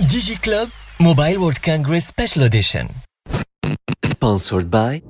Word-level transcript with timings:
DigiClub 0.00 0.68
Mobile 1.00 1.38
World 1.38 1.60
Congress 1.60 2.06
Special 2.06 2.44
Edition. 2.44 2.88
Sponsored 4.04 4.68
by 4.68 5.02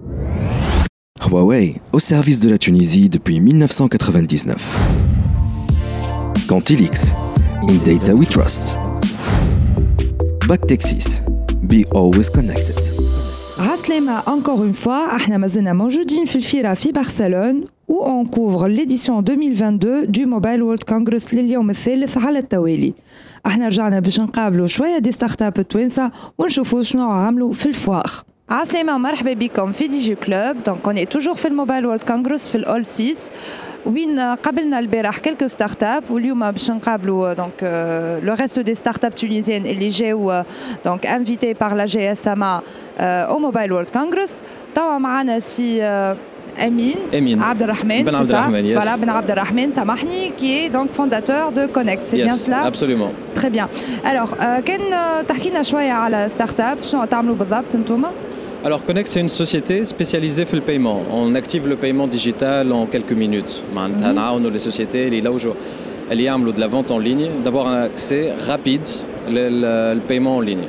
Huawei, 1.20 1.80
au 1.92 1.98
service 1.98 2.40
de 2.40 2.50
la 2.50 2.58
Tunisie 2.58 3.08
depuis 3.08 3.40
1999. 3.40 4.76
Cantilix, 6.48 7.14
in 7.68 7.78
data 7.78 8.14
we 8.14 8.26
trust. 8.26 8.76
Back 10.46 10.66
Texas, 10.66 11.20
be 11.62 11.84
always 11.92 12.30
connected. 12.30 12.76
Raslema, 13.58 14.22
encore 14.26 14.62
une 14.64 14.74
fois, 14.74 15.16
احنا 15.16 15.36
مازلنا 15.38 15.72
موجودين 15.72 16.24
في 16.24 16.36
الفيرا 16.36 16.74
في 16.74 16.92
برشلونة 16.92 17.71
où 17.92 17.96
on 18.04 18.24
couvre 18.26 18.68
l'édition 18.68 19.22
2022 19.22 20.06
du 20.06 20.26
Mobile 20.26 20.62
World 20.62 20.84
Congress 20.84 21.34
لليوم 21.34 21.70
الثالث 21.70 22.18
على 22.18 22.38
التوالي. 22.38 22.94
احنا 23.46 23.66
رجعنا 23.66 24.00
باش 24.00 24.20
نقابلوا 24.20 24.66
شوية 24.66 24.98
دي 24.98 25.12
ستارت 25.12 25.42
اب 25.42 25.68
توانسة 25.68 26.10
ونشوفوا 26.38 26.82
شنو 26.82 27.10
عملوا 27.10 27.52
في 27.52 27.66
الفوار. 27.66 28.10
عسلامة 28.50 28.98
مرحبا 28.98 29.32
بكم 29.32 29.72
في 29.72 29.88
دي 29.88 30.00
جي 30.00 30.14
كلوب 30.14 30.62
دونك 30.66 30.86
اون 30.86 31.08
توجور 31.08 31.34
في 31.34 31.48
الموبايل 31.48 31.86
وورلد 31.86 32.02
كونغرس 32.02 32.48
في 32.48 32.54
الاول 32.54 32.86
6 32.86 33.14
وين 33.86 34.20
قابلنا 34.20 34.78
البارح 34.78 35.18
كلكو 35.18 35.46
ستارت 35.48 35.82
اب 35.82 36.10
واليوم 36.10 36.50
باش 36.50 36.70
نقابلوا 36.70 37.32
دونك 37.32 37.62
لو 38.24 38.34
ريست 38.34 38.60
دي 38.60 38.74
ستارت 38.74 39.04
اب 39.04 39.14
تونيزيان 39.14 39.66
اللي 39.66 39.88
جاو 39.88 40.42
دونك 40.84 41.06
انفيتي 41.06 41.52
بار 41.52 41.74
لا 41.74 41.86
جي 41.86 42.12
اس 42.12 42.28
ام 42.28 42.42
او 43.00 43.38
موبايل 43.38 43.72
وورلد 43.72 43.90
كونغرس 43.90 44.32
توا 44.74 44.98
معنا 44.98 45.38
سي 45.38 45.80
Amine, 46.60 46.96
Amine. 47.12 47.40
Abdelrahman, 47.40 48.02
Ben 48.04 48.06
c'est 48.06 48.12
ça 48.12 48.18
Abdelrahman, 48.20 48.64
yes. 48.66 48.74
Voilà, 48.74 48.96
Ben 48.96 49.08
Abdelrahman 49.08 49.72
Samahni, 49.72 50.32
qui 50.36 50.48
est 50.58 50.68
donc 50.70 50.90
fondateur 50.92 51.52
de 51.52 51.66
Connect, 51.66 52.02
c'est 52.08 52.16
Yes, 52.18 52.26
bien 52.26 52.34
cela 52.34 52.60
absolument. 52.64 53.12
Très 53.34 53.50
bien. 53.50 53.68
Alors, 54.04 54.30
euh, 54.40 54.60
كان 54.60 54.80
تحكي 55.28 55.50
لنا 55.50 55.62
شوية 55.62 55.92
على 55.92 56.28
ستارت 56.34 56.60
اب 56.60 56.78
شنو 56.82 57.04
تعملوا 57.04 57.34
بالضبط 57.36 57.64
انتم؟ 57.74 58.02
Alors 58.64 58.82
Connect, 58.82 59.06
c'est 59.06 59.20
une 59.20 59.28
société 59.28 59.84
spécialisée 59.84 60.44
dans 60.44 60.56
le 60.56 60.60
paiement. 60.70 61.00
On 61.12 61.34
active 61.36 61.68
le 61.68 61.76
paiement 61.76 62.08
digital 62.08 62.72
en 62.72 62.86
quelques 62.86 63.12
minutes. 63.12 63.62
معناتها 63.74 64.12
نعاونوا 64.12 64.50
les 64.50 64.60
sociétés 64.70 64.94
اللي 64.96 65.18
يلوجوا 65.18 65.54
اللي 66.10 66.24
يعملوا 66.24 66.52
de 66.52 66.58
la 66.58 66.66
vente 66.66 66.90
en 66.90 66.98
ligne 66.98 67.28
d'avoir 67.44 67.66
un 67.68 67.82
accès 67.84 68.32
rapide 68.48 68.88
le 69.30 70.00
paiement 70.08 70.36
en 70.36 70.40
ligne. 70.40 70.66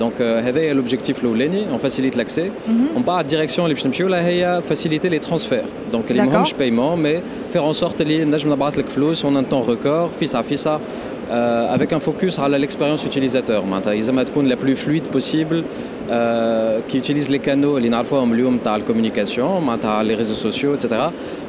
Donc 0.00 0.20
euh, 0.20 0.22
هذا 0.22 0.60
هي 0.60 0.74
l'objectif 0.74 1.20
الاولاني 1.20 1.66
on 1.76 1.86
facilite 1.86 2.16
l'accès 2.16 2.50
on 2.96 3.02
part 3.08 3.24
direction 3.32 3.60
اللي 3.60 3.74
باش 3.74 3.86
نمشيو 3.86 4.08
لها 4.08 4.26
هي 4.26 4.62
faciliter 4.70 5.08
les 5.08 5.28
transferts 5.28 5.94
donc 5.94 6.10
اللي 6.10 6.22
D'accord. 6.22 6.26
ماهمش 6.26 6.52
paiement 6.52 6.96
mais 6.96 7.22
faire 7.56 7.62
en 7.62 7.84
sorte 7.84 8.00
اللي 8.00 8.24
نجم 8.24 8.52
نبعث 8.52 8.78
لك 8.78 8.86
فلوس 8.86 9.26
en 9.26 9.28
un 9.28 9.54
temps 9.54 9.68
record 9.68 10.18
فيسا 10.20 10.42
فيسا 10.42 10.80
euh, 11.30 11.74
avec 11.76 11.92
un 11.92 12.00
focus 12.00 12.38
على 12.38 12.66
l'expérience 12.66 13.04
utilisateur 13.04 13.64
معناتها 13.64 13.92
يلزمها 13.92 14.24
تكون 14.24 14.52
la 14.52 14.56
plus 14.56 14.76
fluide 14.76 15.08
possible 15.16 15.62
euh, 16.10 16.80
qui 16.88 16.98
utilise 16.98 17.30
les 17.30 17.40
canaux 17.48 17.76
اللي 17.76 17.88
نعرفوهم 17.88 18.32
اليوم 18.32 18.58
تاع 18.64 18.76
الكوميونيكاسيون 18.76 19.64
معناتها 19.64 19.90
على 19.90 20.16
les 20.16 20.18
réseaux 20.18 20.48
sociaux 20.48 20.78
etc. 20.78 20.94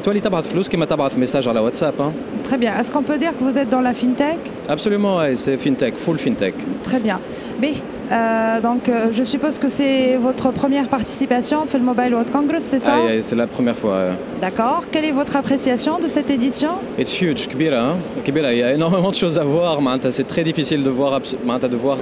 تولي 0.03 0.20
تبعث 0.20 0.47
فلوس 0.47 0.70
كيما 0.70 0.86
تبعث 0.86 1.17
ميساج 1.17 1.47
على 1.47 1.59
واتساب 1.59 1.94
hein. 2.00 2.38
Très 2.47 2.58
bien. 2.58 2.72
Est-ce 2.80 2.92
qu'on 2.94 3.03
peut 3.03 3.17
dire 3.17 3.33
que 3.38 3.44
vous 3.44 3.58
êtes 3.58 3.70
dans 3.70 3.81
la 3.81 3.94
fintech 3.94 4.39
Absolument, 4.70 5.17
ouais, 5.17 5.36
c'est 5.36 5.58
fintech, 5.58 5.95
full 5.95 6.17
fintech. 6.17 6.56
Très 6.89 7.00
bien. 7.00 7.20
B, 7.61 7.66
Euh, 8.12 8.60
donc, 8.60 8.88
euh, 8.88 9.08
je 9.10 9.24
suppose 9.24 9.58
que 9.58 9.68
c'est 9.68 10.16
votre 10.16 10.50
première 10.52 10.88
participation 10.88 11.62
au 11.62 11.66
Film 11.66 11.84
Mobile 11.84 12.12
World 12.12 12.30
Congress, 12.30 12.64
c'est 12.68 12.80
ça 12.80 12.94
ah, 12.94 13.22
C'est 13.22 13.36
la 13.36 13.46
première 13.46 13.77
fois. 13.77 14.10
D'accord. 14.41 14.84
Quelle 14.91 15.06
est 15.06 15.12
votre 15.12 15.34
appréciation 15.36 15.98
de 15.98 16.08
cette 16.08 16.28
édition? 16.28 16.72
It's 16.98 17.20
huge, 17.20 17.48
Kibira. 17.48 17.80
Hein 17.80 17.96
Kibira, 18.24 18.52
il 18.52 18.58
y 18.58 18.62
a 18.62 18.74
énormément 18.74 19.10
de 19.10 19.14
choses 19.14 19.38
à 19.38 19.44
voir. 19.44 19.78
C'est 20.10 20.27
très 20.27 20.44
difficile 20.44 20.83
de 20.83 20.90
voir, 20.90 21.20
de 21.20 21.77
voir 21.77 21.98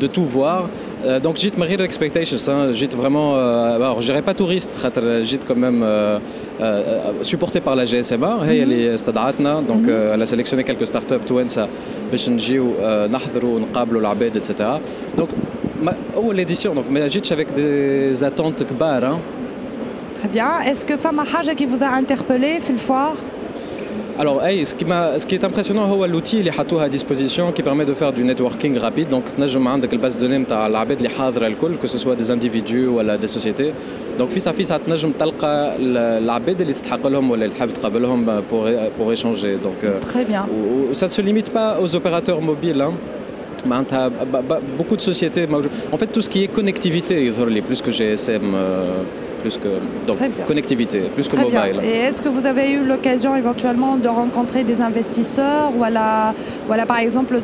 de 0.00 0.06
tout 0.06 0.24
voir. 0.24 0.68
Euh, 1.04 1.20
donc 1.20 1.36
j'étais 1.36 1.58
marié 1.58 1.76
de 1.76 1.84
expectations. 1.84 2.38
Hein. 2.52 2.72
J'étais 2.72 2.96
vraiment, 2.96 3.28
euh, 3.36 3.76
alors 3.76 4.00
je 4.00 4.06
dirais 4.06 4.22
pas 4.22 4.34
touriste, 4.34 4.72
خاطر 4.82 5.02
j'étais 5.22 5.46
quand 5.46 5.56
même 5.56 5.82
euh, 5.82 6.18
euh, 6.60 7.12
supporté 7.22 7.60
par 7.60 7.74
la 7.76 7.84
GSMA. 7.84 8.38
هي 8.42 8.62
اللي 8.62 8.94
استدعتنا. 8.94 9.62
Donc 9.68 9.88
euh, 9.88 10.14
elle 10.14 10.22
a 10.22 10.26
sélectionné 10.26 10.64
quelques 10.64 10.86
startups 10.86 11.24
توانسة 11.26 11.68
باش 12.10 12.28
نجيو 12.30 12.74
euh, 12.80 13.10
نحضروا 13.10 13.56
ونقابلوا 13.56 14.00
العباد 14.00 14.36
etc. 14.36 14.64
Donc 15.16 15.28
ما 15.82 15.94
أول 16.14 16.46
édition 16.46 16.74
donc 16.74 16.90
ما 16.90 17.08
جيتش 17.08 17.32
avec 17.32 17.46
des 17.56 18.24
attentes 18.24 18.62
كبار. 18.62 19.04
Hein. 19.04 19.18
Très 20.20 20.28
bien. 20.28 20.60
Est-ce 20.68 20.84
que 20.84 20.96
Fama 20.96 21.22
Haja 21.22 21.54
qui 21.54 21.66
vous 21.72 21.82
a 21.82 21.90
interpellé 22.02 22.50
fait 22.60 22.72
le 22.72 22.78
foire 22.78 23.14
Alors, 24.22 24.38
hey, 24.46 24.58
ce, 24.70 24.74
qui 24.78 24.84
m'a- 24.84 25.12
ce 25.20 25.26
qui 25.28 25.34
est 25.38 25.44
impressionnant, 25.44 25.86
c'est 25.90 26.08
l'outil 26.08 26.34
اللي 26.40 26.52
حطوه 26.52 26.86
à 26.86 26.88
disposition 26.88 27.52
qui 27.52 27.62
permet 27.62 27.84
de 27.84 27.94
faire 27.94 28.12
du 28.12 28.24
networking 28.24 28.78
rapide. 28.78 29.08
Donc, 29.10 29.22
تنجم 29.36 29.68
عندك 29.68 29.92
الباز 29.92 30.16
دوني 30.16 30.38
نتاع 30.38 30.66
العباد 30.66 30.96
اللي 30.96 31.08
حاضره 31.08 31.46
الكل 31.46 31.70
que 31.84 31.88
ce 31.90 31.98
soit 31.98 32.16
des 32.20 32.30
individus 32.30 32.88
ولا 32.88 33.18
des 33.18 33.28
sociétés. 33.38 33.72
Donc, 34.20 34.28
فيسا 34.30 34.52
فيسا 34.52 34.76
تنجم 34.86 35.12
تلقى 35.12 35.76
ال- 35.76 35.96
العباد 36.24 36.60
اللي 36.60 36.72
تستحق 36.72 37.06
لهم 37.06 37.30
ولا 37.30 37.44
اللي 37.44 37.54
تحب 37.56 37.70
تقابلهم 37.70 38.26
pour 38.26 38.64
pour 38.98 39.12
échanger. 39.12 39.56
Donc, 39.66 39.84
euh, 39.84 40.00
Très 40.12 40.24
bien. 40.30 40.42
ou- 40.54 40.90
ou- 40.90 40.94
ça 40.94 41.06
ne 41.06 41.10
se 41.10 41.22
limite 41.22 41.50
pas 41.50 41.70
aux 41.82 41.96
opérateurs 41.96 42.40
mobiles. 42.40 42.80
hein. 42.82 42.92
معناتها 43.66 44.08
ب- 44.08 44.12
ب- 44.48 44.60
beaucoup 44.78 44.96
de 44.96 45.00
sociétés 45.12 45.46
موجود- 45.50 45.70
en 45.92 45.96
fait 45.96 46.06
tout 46.18 46.22
ce 46.22 46.28
qui 46.30 46.38
est 46.44 46.60
connectivité 46.60 47.12
يظهر 47.12 47.48
لي 47.48 47.62
plus 47.62 47.80
que 47.82 47.90
GSM 47.90 48.54
euh, 48.54 49.31
plus 49.43 49.57
que 49.57 49.71
donc 50.07 50.17
connectivité, 50.47 51.01
plus 51.13 51.27
que 51.27 51.35
mobile. 51.35 51.81
Et 51.83 51.97
est-ce 52.05 52.21
que 52.21 52.29
vous 52.29 52.45
avez 52.45 52.71
eu 52.71 52.83
l'occasion 52.83 53.35
éventuellement 53.35 53.97
de 53.97 54.07
rencontrer 54.07 54.63
des 54.63 54.79
investisseurs 54.79 55.71
ou 55.77 55.83
par 56.85 56.99
exemple 56.99 57.41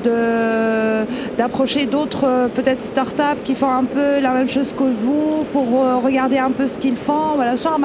d'approcher 1.38 1.86
d'autres 1.86 2.26
euh, 2.26 2.48
peut-être 2.48 2.82
startups 2.82 3.42
qui 3.44 3.56
font 3.56 3.72
un 3.72 3.84
peu 3.84 4.20
la 4.22 4.32
même 4.32 4.50
chose 4.50 4.74
que 4.78 4.84
vous 4.84 5.46
pour 5.52 5.68
euh, 5.68 5.98
regarder 5.98 6.38
un 6.38 6.52
peu 6.52 6.68
ce 6.68 6.78
qu'ils 6.80 6.96
font? 6.96 7.36
Voilà, 7.36 7.58
sur 7.58 7.74
un 7.74 7.80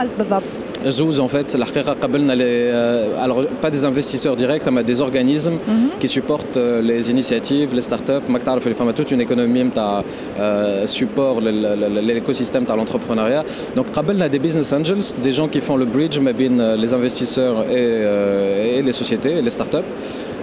بالضبط 0.83 0.93
زوز 0.93 1.19
en 1.21 1.27
fait 1.27 1.55
الحقيقة 1.55 1.93
قبلنا 1.93 2.35
les 2.35 2.39
euh, 2.39 3.25
alors 3.25 3.41
pas 3.65 3.69
des 3.71 3.85
investisseurs 3.85 4.35
directs 4.35 4.67
mais 4.71 4.83
des 4.83 5.01
organismes 5.01 5.57
qui 6.01 6.07
supportent 6.07 6.57
euh, 6.57 6.81
les 6.81 7.11
initiatives 7.11 7.69
les 7.75 7.81
startups 7.81 8.29
ما 8.29 8.39
تعرف 8.39 8.63
اللي 8.67 8.75
فما 8.75 8.93
toute 8.93 9.11
une 9.11 9.21
économie 9.29 9.63
نتاع 9.63 10.01
euh, 10.03 10.87
support 10.87 11.39
لل- 11.39 11.79
لل- 11.79 12.23
l'écosystème 12.23 12.65
تاع 12.67 12.75
l'entrepreneuriat 12.85 13.43
donc 13.79 13.85
قبلنا 13.95 14.27
des 14.31 14.39
business 14.39 14.73
angels 14.73 15.13
des 15.25 15.31
gens 15.31 15.47
qui 15.47 15.61
font 15.61 15.77
le 15.77 15.85
bridge 15.85 16.19
ما 16.19 16.31
بين 16.31 16.59
euh, 16.61 16.75
les 16.85 16.93
investisseurs 16.93 17.57
et, 17.63 17.65
euh, 17.69 18.77
et 18.77 18.81
les 18.81 18.93
sociétés 19.01 19.41
les 19.41 19.51
startups 19.59 19.89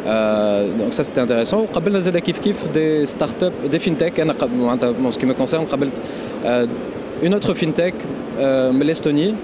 Euh, 0.09 0.69
donc 0.81 0.91
ça 0.95 1.03
c'était 1.05 1.21
intéressant 1.21 1.55
وقبلنا 1.55 2.01
زاد 2.01 2.19
كيف 2.19 2.39
كيف 2.39 2.57
des 2.75 3.07
startups 3.11 3.75
des 3.75 3.79
fintech 3.79 4.21
انا 4.21 4.33
قبل 4.33 4.57
معناتها 4.57 4.93
en 4.93 5.13
ce 5.15 5.19
qui 5.19 5.27
me 5.27 5.35
concerne 5.43 5.65
قبلت 5.73 5.93
euh, 6.45 6.67
une 7.27 7.35
autre 7.35 7.55
fintech 7.55 7.95
euh, 8.30 8.30
من 8.73 8.83
l'Estonie 8.93 9.35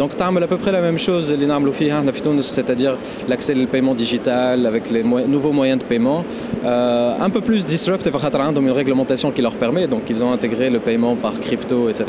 donc 0.00 0.14
تعمل 0.18 0.44
à 0.44 0.46
peu 0.46 0.56
près 0.56 0.72
la 0.72 0.80
même 0.80 0.98
chose 1.06 1.30
اللي 1.32 1.46
نعملوا 1.46 1.72
فيها 1.72 1.98
احنا 1.98 2.12
في 2.12 2.20
تونس 2.22 2.60
c'est-à-dire 2.60 2.96
l'accès 3.30 3.52
au 3.54 3.76
paiement 3.76 3.94
digital 3.94 4.66
avec 4.66 4.90
les 4.92 5.02
moy- 5.02 5.26
nouveaux 5.34 5.52
moyens 5.52 5.78
de 5.82 5.84
paiement 5.94 6.24
euh, 6.64 7.26
un 7.26 7.30
peu 7.30 7.40
plus 7.40 7.64
disruptive 7.66 8.16
خاطر 8.16 8.40
عندهم 8.40 8.68
une 8.72 8.76
réglementation 8.84 9.30
qui 9.36 9.42
leur 9.42 9.54
permet 9.64 9.86
donc 9.94 10.02
ils 10.10 10.24
ont 10.24 10.32
intégré 10.32 10.70
le 10.70 10.80
paiement 10.80 11.14
par 11.24 11.32
crypto 11.40 11.88
etc 11.90 12.02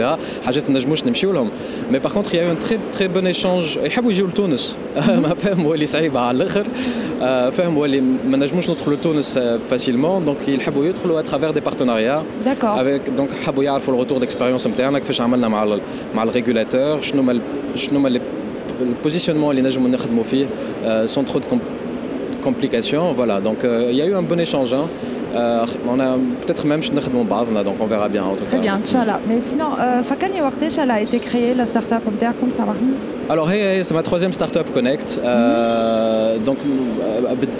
حاجات 0.46 0.70
ما 0.70 0.76
نجموش 0.80 1.04
نمشيو 1.06 1.32
لهم 1.32 1.50
mais 1.92 2.00
par 2.08 2.14
contre 2.14 2.34
il 2.34 2.38
y 2.38 2.40
a 2.40 2.44
eu 2.44 2.50
un 2.56 2.60
très 2.68 2.78
très 2.98 3.08
bon 3.18 3.26
échange 3.34 3.78
يحبوا 3.84 4.12
يجيو 4.12 4.28
لتونس 4.28 4.78
ما 4.96 5.36
فهموا 5.36 5.74
اللي 5.76 5.86
صعيبه 5.86 6.20
على 6.20 6.38
الاخر 6.44 6.68
آه، 7.22 7.50
فهموا 7.50 7.86
اللي 7.86 8.02
ما 8.30 8.38
نجموش 8.38 8.70
ندخلوا 8.70 8.98
لتونس 8.98 9.38
آه، 9.38 9.60
facilement 9.72 10.28
donc 10.30 10.50
يحبوا 10.50 10.86
يدخلوا 10.86 11.22
à 11.22 11.26
travers 11.26 11.54
des 11.58 11.62
partenariats 11.62 12.24
D'accord. 12.48 12.78
avec 12.80 13.20
donc 13.20 13.46
حبوا 13.46 13.64
يعرفوا 13.64 13.94
الريتور 13.94 14.18
ديكسبيريونس 14.18 14.68
نتاعنا 14.68 15.00
كيفاش 15.00 15.22
عملنا 15.22 15.48
مع 15.48 15.64
ال 15.64 15.82
مع 16.16 16.24
الريغولاتور 16.34 17.02
شنو 17.02 17.22
ما 17.22 17.32
ال- 17.32 17.42
شنو 17.76 18.00
ما 18.00 18.20
البوزيشنمون 18.82 19.50
اللي 19.58 19.62
نجموا 19.70 19.90
نخدموا 19.90 20.24
فيه 20.24 20.46
sans 21.08 21.24
trop 21.32 21.40
de 21.40 21.46
com- 21.52 21.68
complications 22.48 23.14
voilà 23.20 23.38
donc 23.48 23.60
euh, 23.64 23.88
il 23.92 23.96
y 23.98 24.02
a 24.02 24.06
eu 24.06 24.14
un 24.14 24.22
bon 24.32 24.40
échange 24.40 24.74
hein. 24.74 24.88
Euh, 25.36 25.66
on 25.94 26.00
a 26.00 26.10
peut-être 26.44 26.66
même 26.66 26.82
نخدموا 26.96 27.24
بعضنا 27.24 27.64
donc 27.64 27.78
on 27.82 27.86
verra 27.86 28.10
bien 28.10 28.24
en 28.24 28.36
tout 28.36 28.46
Très 28.46 28.58
cas 28.58 28.64
bien, 28.64 28.80
Inch'Allah. 28.84 29.20
Mais 29.30 29.40
sinon, 29.42 29.70
euh, 29.80 30.02
فكرني 30.02 30.42
وقتاش 30.42 30.80
elle 30.80 30.92
a 30.92 31.02
été 31.02 31.20
créée 31.20 31.54
la 31.56 31.66
startup 31.66 32.02
نتاعكم 32.18 32.50
سامحني 32.58 32.92
Alors, 33.34 33.48
hey, 33.52 33.62
hey, 33.62 33.84
c'est 33.86 33.94
ma 33.94 34.02
troisième 34.10 34.34
startup 34.40 34.68
Connect. 34.78 35.10
Euh, 35.24 36.38
donc, 36.48 36.58
euh, 36.66 37.36
بد- 37.42 37.60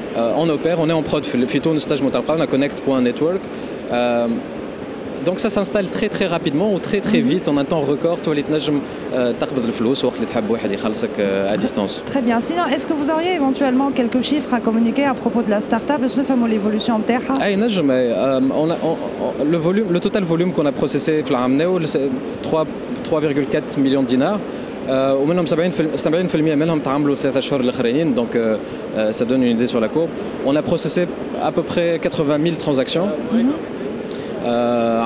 Euh, 0.17 0.33
on 0.37 0.49
opère, 0.49 0.79
on 0.79 0.89
est 0.89 0.93
en 0.93 1.01
prod. 1.01 1.25
Fitoun 1.25 1.79
stage 1.79 2.01
on 2.01 2.41
a 2.41 2.47
connect.network. 2.47 3.41
Euh, 3.91 4.27
donc 5.25 5.39
ça 5.39 5.49
s'installe 5.51 5.89
très 5.89 6.09
très 6.09 6.25
rapidement 6.25 6.73
ou 6.73 6.79
très 6.79 6.99
très 6.99 7.21
vite 7.21 7.47
en 7.47 7.57
un 7.57 7.63
temps 7.63 7.81
record. 7.81 8.21
Toi, 8.21 8.33
les 8.33 8.43
à 11.47 11.57
distance. 11.57 12.03
Très 12.05 12.21
bien. 12.21 12.41
Sinon, 12.41 12.65
est-ce 12.65 12.87
que 12.87 12.93
vous 12.93 13.09
auriez 13.11 13.33
éventuellement 13.33 13.91
quelques 13.91 14.21
chiffres 14.21 14.53
à 14.53 14.59
communiquer 14.59 15.05
à 15.05 15.13
propos 15.13 15.43
de 15.43 15.49
la 15.49 15.61
start-up? 15.61 16.01
Je 16.01 16.19
ne 16.19 16.25
l'évolution 16.47 16.95
en 16.95 16.99
terre. 17.01 17.21
Ah, 17.39 17.49
euh, 17.49 18.39
le, 19.45 19.57
volume, 19.57 19.91
le 19.91 19.99
total 19.99 20.23
volume 20.23 20.53
qu'on 20.53 20.65
a 20.65 20.71
processé, 20.71 21.23
c'est 21.85 22.09
3,4 22.43 23.79
millions 23.79 24.01
de 24.01 24.07
dinars. 24.07 24.39
ومنهم 24.90 25.46
70% 25.46 25.50
70% 26.04 26.36
منهم 26.36 26.80
تعاملوا 26.80 27.14
ثلاثة 27.14 27.38
اشهر 27.38 27.60
الاخرين 27.60 28.14
donc 28.14 28.38
ça 29.10 29.24
donne 29.24 29.42
une 29.42 29.56
idée 29.56 29.66
sur 29.66 29.80
la 29.80 29.88
courbe. 29.88 30.10
On 30.46 30.56
a 30.56 30.62
processé 30.62 31.06
à 31.42 31.52
peu 31.52 31.62
près 31.62 31.98
80 31.98 32.38
000 32.42 32.54
transactions. 32.56 33.08
Mm 33.32 33.38
-hmm. 33.38 33.76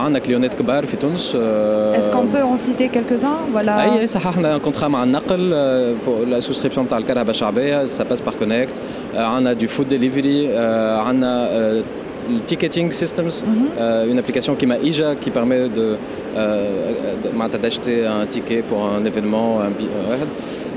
عندنا 0.05 0.19
كليونات 0.19 0.55
كبار 0.55 0.87
في 0.87 0.97
تونس 0.97 1.31
Est-ce 1.31 2.11
qu'on 2.11 2.27
peut 2.35 2.43
en 2.43 2.59
citer 2.59 2.89
quelques-uns 2.89 3.57
voilà. 3.57 3.69
اي 3.69 4.07
صححنا 4.07 4.59
كونترا 4.59 4.89
مع 4.89 5.03
النقل 5.03 5.51
لا 6.31 6.41
سوسكريبسيون 6.41 6.89
تاع 6.89 6.99
الكهرباء 6.99 7.31
الشعبيه 7.31 7.87
سا 7.87 8.05
باس 8.05 8.21
بار 8.21 8.35
كونيكت 8.35 8.83
عندنا 9.15 9.53
دو 9.53 9.67
فود 9.67 9.89
ديليفري 9.89 10.59
عندنا 10.99 11.83
le 12.30 12.40
ticketing 12.50 12.92
systems, 12.92 13.44
mm 13.46 13.52
-hmm. 13.52 13.80
euh, 13.80 14.12
une 14.12 14.20
application 14.20 14.56
qui 14.60 14.66
m'a 14.66 14.78
IJA 14.90 15.16
qui 15.22 15.30
permet 15.32 15.70
de, 15.80 15.88
euh, 16.38 17.58
d'acheter 17.64 17.98
un 18.06 18.26
ticket 18.36 18.62
pour 18.70 18.80
un 18.96 19.04
événement. 19.12 19.50
Un, 19.66 19.72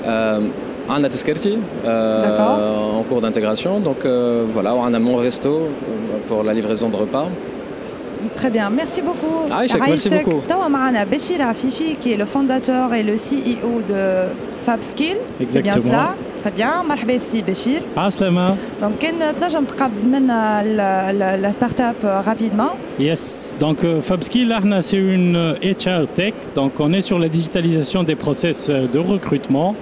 euh, 0.08 0.40
on 0.88 1.04
a 1.04 1.08
Tiskerti 1.08 1.58
euh, 1.84 2.98
en 2.98 3.02
cours 3.02 3.20
d'intégration. 3.20 3.78
Donc 3.80 4.04
euh, 4.04 4.44
voilà, 4.52 4.74
on 4.74 4.92
a 4.94 4.98
mon 4.98 5.16
resto 5.16 5.68
pour 6.26 6.42
la 6.42 6.54
livraison 6.54 6.88
de 6.88 6.96
repas. 6.96 7.28
Très 8.34 8.50
bien, 8.50 8.68
merci 8.70 9.00
beaucoup. 9.00 9.36
Ah, 9.50 9.62
merci 9.86 10.10
beaucoup. 10.10 10.40
Tawamana 10.46 11.04
Béchir 11.04 11.40
Afifi, 11.40 11.96
qui 12.00 12.12
est 12.12 12.16
le 12.16 12.24
fondateur 12.24 12.92
et 12.94 13.02
le 13.02 13.14
CEO 13.14 13.82
de 13.88 14.02
FabSkill. 14.64 15.18
Exactement. 15.40 15.72
C'est 15.74 15.80
bien 15.80 15.92
cela. 15.92 16.14
Très 16.43 16.51
bien, 16.51 16.85
مرحبا 16.89 17.17
سي 17.17 17.41
بشير. 17.41 17.81
عسلامة. 17.97 18.55
Donc 18.81 18.99
كان 19.01 19.39
تنجم 19.41 19.65
تقابل 19.65 20.05
منا 20.05 20.63
la 21.41 21.51
start-up 21.51 22.03
rapidement. 22.03 22.71
Yes, 22.99 23.53
donc 23.59 23.83
euh, 23.83 24.01
FabSkill 24.01 24.53
c'est 24.81 24.97
une 24.97 25.55
HR 25.61 26.07
tech, 26.15 26.33
donc 26.55 26.79
on 26.79 26.93
est 26.93 27.01
sur 27.01 27.19
la 27.19 27.29
digitalisation 27.29 28.03
des 28.03 28.15
process 28.15 28.69
de 28.69 28.99
recrutement. 28.99 29.75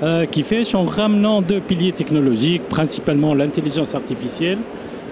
Euh, 0.00 0.26
qui 0.26 0.44
fait 0.44 0.62
en 0.76 0.84
ramenant 0.84 1.42
deux 1.42 1.58
piliers 1.60 1.90
technologiques, 1.90 2.62
principalement 2.68 3.34
l'intelligence 3.34 3.96
artificielle 3.96 4.58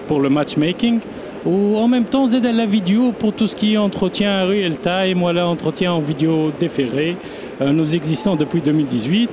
pour 0.07 0.21
le 0.21 0.29
matchmaking, 0.29 0.99
ou 1.45 1.75
en 1.77 1.89
même 1.89 2.05
temps 2.05 2.27
aider 2.27 2.53
la 2.53 2.65
vidéo 2.65 3.11
pour 3.11 3.33
tout 3.33 3.47
ce 3.47 3.55
qui 3.57 3.73
est 3.73 3.77
entretien 3.77 4.45
real 4.45 4.77
time, 4.77 5.19
voilà, 5.19 5.45
entretien 5.45 5.91
en 5.91 5.99
vidéo 5.99 6.53
déféré. 6.57 7.17
Euh, 7.59 7.73
nous 7.73 7.97
existons 7.97 8.37
depuis 8.37 8.61
2018. 8.61 9.29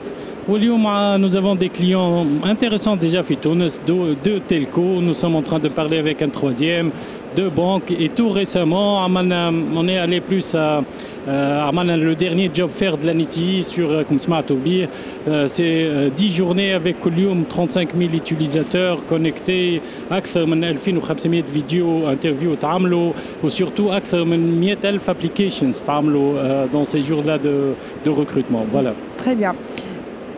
Nous 0.47 1.37
avons 1.37 1.55
des 1.55 1.71
clients 1.71 2.26
intéressants 2.44 2.97
déjà 2.97 3.23
fait 3.23 3.38
deux, 3.43 4.17
deux 4.23 4.41
telcos. 4.41 5.00
Nous 5.00 5.15
sommes 5.15 5.37
en 5.37 5.43
train 5.43 5.59
de 5.59 5.69
parler 5.69 5.99
avec 5.99 6.21
un 6.23 6.29
troisième 6.29 6.91
de 7.35 7.49
banques 7.49 7.91
et 7.91 8.09
tout 8.09 8.31
récemment, 8.31 9.05
on 9.06 9.88
est 9.88 9.99
allé 9.99 10.21
plus 10.21 10.55
à, 10.55 10.82
le 11.26 12.15
dernier 12.15 12.50
job 12.53 12.71
faire 12.71 12.97
de 12.97 13.06
l'ANITI 13.06 13.65
sur 13.65 13.91
euh, 13.91 14.03
Smart 14.19 14.44
euh, 14.50 15.47
C'est 15.47 16.11
10 16.17 16.32
euh, 16.32 16.37
journées 16.37 16.73
avec 16.75 17.00
Colium, 17.00 17.44
35 17.47 17.97
000 17.97 18.12
utilisateurs 18.12 19.06
connectés, 19.06 19.81
أكثر 20.11 20.47
من 20.47 20.61
2500 20.61 21.47
vidéos, 21.53 22.06
interviews 22.06 22.56
ou 23.43 23.49
surtout 23.49 23.91
أكثر 23.91 24.25
من 24.25 24.62
100 24.62 24.81
000 24.82 24.97
applications 25.09 25.71
dans 26.73 26.85
ces 26.85 27.03
jours-là 27.03 27.38
de, 27.38 27.75
de 28.05 28.11
recrutement. 28.11 28.67
Voilà. 28.71 28.93
Très 29.17 29.35
bien. 29.35 29.55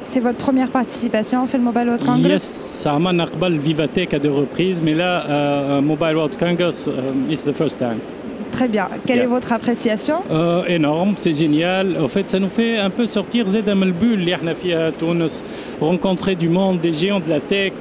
C'est 0.04 0.20
votre 0.20 0.38
première 0.38 0.70
participation 0.70 1.44
au 1.44 1.48
Mobile 1.62 1.88
World 1.88 2.04
Congress? 2.04 2.32
Yes, 2.32 2.44
ça 2.44 2.98
m'a 3.00 3.14
Vivatech 3.60 4.14
à 4.14 4.20
deux 4.20 4.32
reprises, 4.32 4.82
mais 4.82 4.94
là, 4.94 5.24
euh, 5.30 5.82
Mobile 5.82 6.16
World 6.16 6.38
Congress, 6.38 6.88
uh, 6.88 7.32
it's 7.32 7.44
the 7.44 7.54
first 7.54 7.78
time. 7.78 8.00
Très 8.62 8.68
bien. 8.68 8.90
Quelle 9.08 9.18
est 9.22 9.26
votre 9.26 9.54
appréciation? 9.54 10.18
Euh, 10.30 10.64
Énorme, 10.68 11.14
c'est 11.16 11.34
génial. 11.34 11.98
En 12.00 12.08
fait, 12.08 12.30
ça 12.30 12.38
nous 12.38 12.48
fait 12.48 12.78
un 12.78 12.92
peu 12.92 13.08
sortir 13.08 13.48
Zedam 13.48 13.82
el 13.82 13.92
bulle, 13.92 14.24
rencontrer 15.80 16.36
du 16.36 16.48
monde, 16.48 16.80
des 16.80 16.94
géants 16.94 17.20
de 17.20 17.28
la 17.28 17.40
tech. 17.40 17.74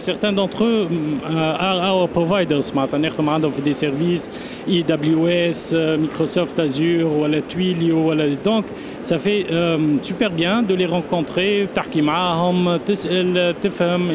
Certains 0.00 0.32
d'entre 0.32 0.64
eux 0.64 0.88
euh, 0.90 1.54
are 1.56 1.94
our 1.94 2.08
providers. 2.08 2.64
des 3.64 3.72
services 3.72 4.28
AWS, 4.66 5.74
euh, 5.74 5.96
Microsoft 5.98 6.58
Azure, 6.58 7.16
ou 7.16 7.26
la 7.28 7.40
Twilio. 7.40 8.12
Donc, 8.42 8.64
ça 9.04 9.18
fait 9.18 9.46
super 10.02 10.30
bien 10.30 10.62
de 10.62 10.74
les 10.74 10.86
rencontrer, 10.86 11.68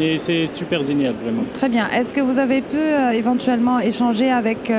et 0.01 0.17
c'est 0.17 0.47
super 0.47 0.83
génial, 0.83 1.13
vraiment. 1.13 1.43
Très 1.53 1.69
bien. 1.69 1.87
Est-ce 1.97 2.13
que 2.13 2.19
vous 2.19 2.39
avez 2.39 2.61
pu 2.61 2.77
éventuellement 3.13 3.79
échanger 3.79 4.29
avec 4.29 4.69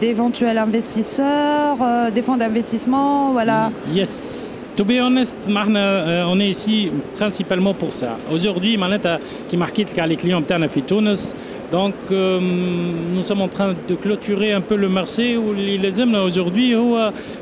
d'éventuels 0.00 0.58
investisseurs, 0.58 1.76
euh, 1.80 2.10
des 2.10 2.22
fonds 2.22 2.36
d'investissement, 2.36 3.32
voilà. 3.32 3.70
Yes. 3.92 4.68
To 4.76 4.84
be 4.84 5.00
honest, 5.00 5.38
euh, 5.48 6.24
on 6.28 6.38
est 6.38 6.50
ici 6.50 6.90
principalement 7.14 7.72
pour 7.72 7.94
ça. 7.94 8.18
Aujourd'hui, 8.30 8.78
qui 9.48 9.56
marquait 9.56 9.86
les 10.06 10.16
clients 10.16 10.40
en 10.40 10.42
Tunis, 10.82 11.34
donc, 11.70 11.94
euh, 12.12 12.38
nous 12.40 13.22
sommes 13.22 13.42
en 13.42 13.48
train 13.48 13.74
de 13.88 13.94
clôturer 13.94 14.52
un 14.52 14.60
peu 14.60 14.76
le 14.76 14.88
marché 14.88 15.36
où 15.36 15.52
les 15.52 16.00
hommes 16.00 16.14
aujourd'hui, 16.14 16.74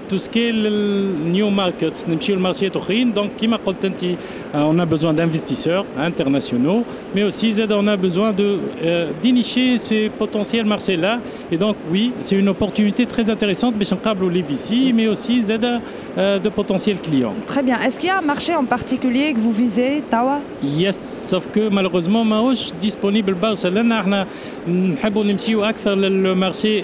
tout 0.09 0.19
ce 0.19 0.31
qui 0.31 0.49
est 0.49 0.53
le 0.53 1.09
new 1.27 1.51
market, 1.51 2.07
le 2.09 2.37
marché 2.37 2.71
Donc, 2.71 3.31
euh, 3.43 4.17
on 4.55 4.79
a 4.79 4.87
besoin 4.87 5.13
d'investisseurs 5.13 5.85
internationaux, 5.99 6.85
mais 7.15 7.23
aussi 7.23 7.55
on 7.71 7.87
a 7.87 7.97
besoin 7.97 8.33
euh, 8.39 9.11
d'initier 9.23 9.79
ces 9.79 10.09
potentiels 10.09 10.65
marchés-là. 10.65 11.19
Et 11.53 11.59
donc, 11.59 11.77
oui, 11.91 12.13
c'est 12.21 12.37
une 12.37 12.49
opportunité 12.49 13.05
très 13.07 13.29
intéressante, 13.29 13.75
mais 13.79 15.09
aussi 15.09 15.41
de 15.43 16.49
potentiels 16.49 17.01
clients. 17.01 17.35
Très 17.47 17.63
bien. 17.63 17.79
Est-ce 17.81 17.99
qu'il 17.99 18.09
y 18.09 18.13
a 18.13 18.19
un 18.19 18.23
marché 18.23 18.55
en 18.55 18.65
particulier 18.65 19.33
que 19.35 19.39
vous 19.39 19.53
visez, 19.53 20.03
Tawa? 20.09 20.41
Yes, 20.63 21.29
sauf 21.29 21.49
que 21.51 21.69
malheureusement, 21.69 22.25
Maouch 22.25 22.73
disponible 22.81 23.35
Barcelone. 23.35 23.93
احنا 24.14 24.28
نحبوا 24.68 25.24
نمشيو 25.24 25.64
اكثر 25.64 25.96
للمارشي 25.96 26.84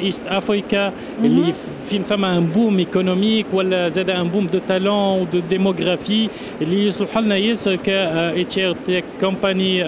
ايست 0.00 0.28
افريكا 0.28 0.92
اللي 1.24 1.52
فين 1.90 2.02
فما 2.02 2.38
ان 2.38 2.46
بوم 2.46 2.78
ايكونوميك 2.78 3.46
ولا 3.52 3.88
زاد 3.88 4.10
ان 4.10 4.28
بوم 4.28 4.46
دو 4.46 4.58
تالون 4.68 5.20
ودو 5.20 5.38
ديموغرافي 5.38 6.28
اللي 6.62 6.86
يصلح 6.86 7.18
لنا 7.18 7.36
ياسر 7.36 7.76
ك 7.76 7.88
اتش 7.88 8.58
ار 8.58 8.76
تك 8.86 9.04
كومباني 9.20 9.84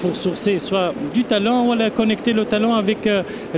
pour 0.00 0.14
sourcer 0.24 0.58
soit 0.58 0.94
du 1.14 1.24
talent 1.24 1.60
ou 1.68 1.72
connecter 2.00 2.32
le 2.32 2.44
talent 2.44 2.74
avec 2.74 3.08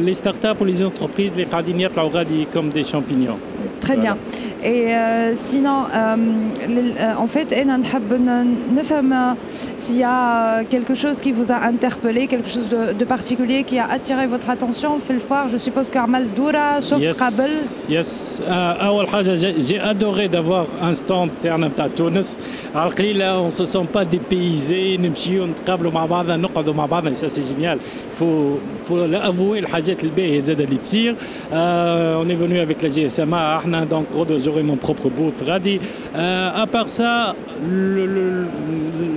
les 0.07 0.15
startups 0.15 0.59
ou 0.61 0.65
les 0.65 0.83
entreprises 0.83 1.33
les 1.37 1.45
قاعدين 1.45 1.81
يطلعوا 1.81 2.11
غادي 2.11 2.47
comme 2.55 2.71
des 2.71 2.85
champignons. 2.85 3.39
Très 3.81 3.97
bien. 3.97 4.17
Et 4.66 4.96
euh, 4.96 5.34
sinon, 5.36 5.84
euh, 5.94 6.16
euh, 6.68 7.14
en 7.20 7.28
fait, 7.28 7.54
s'il 9.78 9.98
y 9.98 10.04
a 10.04 10.64
quelque 10.64 10.96
chose 10.96 11.22
qui 11.22 11.32
vous 11.32 11.52
a 11.52 11.58
interpellé, 11.58 12.26
quelque 12.26 12.50
chose 12.50 12.68
de, 12.68 12.94
de 12.94 13.06
particulier 13.06 13.64
qui 13.64 13.78
a 13.78 13.86
attiré 13.86 14.26
votre 14.26 14.50
attention, 14.50 14.98
fait 14.98 15.14
le 15.14 15.20
foire, 15.20 15.50
je 15.50 15.58
suppose 15.58 15.92
qu'Armal 15.92 16.30
Doura, 16.36 16.82
sauf 16.82 17.00
yes, 17.00 17.20
Kabel. 17.20 17.52
Yes, 17.90 18.42
j'ai 19.60 19.80
adoré 19.80 20.30
d'avoir 20.30 20.66
un 20.82 20.96
stand 20.96 21.30
à 21.78 21.90
Tunis. 21.90 22.36
Alors 22.74 22.94
là, 23.14 23.40
on 23.40 23.46
ne 23.46 23.50
se 23.50 23.66
sent 23.66 23.86
pas 23.94 24.04
dépaysé, 24.04 25.00
ça 27.14 27.30
c'est 27.30 27.48
génial. 27.48 27.78
Il 27.84 28.18
faut, 28.18 28.60
faut 28.82 28.98
avouer 28.98 29.62
le 29.62 29.68
Hajat 29.72 29.94
On 31.52 32.28
est 32.28 32.36
venu 32.36 32.58
avec 32.60 32.82
la 32.82 32.90
GSMA, 32.90 33.62
donc 33.88 34.08
mon 34.64 34.78
propre 34.78 35.10
booth 35.10 35.42
radi. 35.46 35.80
Euh, 36.16 36.50
à 36.64 36.68
part 36.68 36.90
ça, 36.90 37.36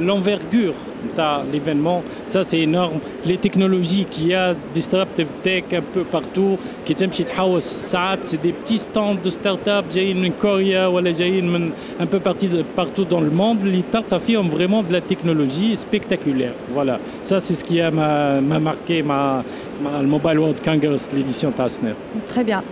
l'envergure 0.03 0.75
de 1.17 1.53
l'événement, 1.53 2.03
ça 2.27 2.43
c'est 2.43 2.61
énorme. 2.61 2.99
Les 3.25 3.37
technologies 3.37 4.05
qu'il 4.05 4.29
y 4.29 4.35
a, 4.35 4.55
disruptive 4.75 5.29
tech 5.43 5.65
un 5.73 5.83
peu 5.83 6.05
partout, 6.05 6.59
qui 6.85 6.95
c'est 6.99 8.43
des 8.43 8.53
petits 8.53 8.79
stands 8.79 9.17
de 9.23 9.31
start-up, 9.31 9.87
une 9.97 10.33
Corée 10.33 10.87
ou 10.87 10.99
un 10.99 12.07
peu 12.07 12.21
partout 12.21 13.05
dans 13.05 13.21
le 13.21 13.31
monde. 13.31 13.59
Les 13.65 13.83
startups 13.89 14.37
ont 14.37 14.49
vraiment 14.49 14.83
de 14.83 14.93
la 14.93 15.01
technologie 15.01 15.77
spectaculaire. 15.77 16.55
Voilà, 16.71 16.99
ça 17.23 17.41
c'est 17.41 17.55
ce 17.55 17.65
qui 17.65 17.81
m'a 17.81 18.41
marqué 18.41 19.03
ma, 19.03 19.45
ma, 19.83 20.01
le 20.03 20.07
Mobile 20.07 20.39
World 20.39 20.61
Congress, 20.63 21.09
l'édition 21.13 21.51
Tasner. 21.51 21.95
Très 22.27 22.45
bien. 22.45 22.63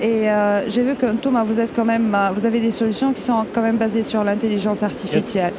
Et 0.00 0.30
euh, 0.30 0.68
j'ai 0.70 0.82
vu 0.82 0.94
que 0.94 1.06
Thomas, 1.24 1.42
vous 1.42 1.58
êtes 1.58 1.74
quand 1.74 1.84
même, 1.84 2.14
euh, 2.14 2.30
vous 2.34 2.46
avez 2.46 2.60
des 2.60 2.70
solutions 2.70 3.12
qui 3.12 3.22
sont 3.22 3.44
quand 3.52 3.62
même 3.62 3.78
basées 3.78 4.04
sur 4.04 4.22
l'intelligence 4.22 4.82
artificielle. 4.82 5.52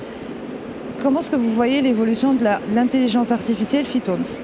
comment 1.02 1.20
est-ce 1.20 1.32
que 1.32 1.36
vous 1.36 1.54
voyez 1.54 1.82
l'évolution 1.82 2.34
de 2.34 2.46
l'intelligence 2.76 3.32
artificielle 3.32 3.86
في 3.86 4.00
تونس 4.00 4.44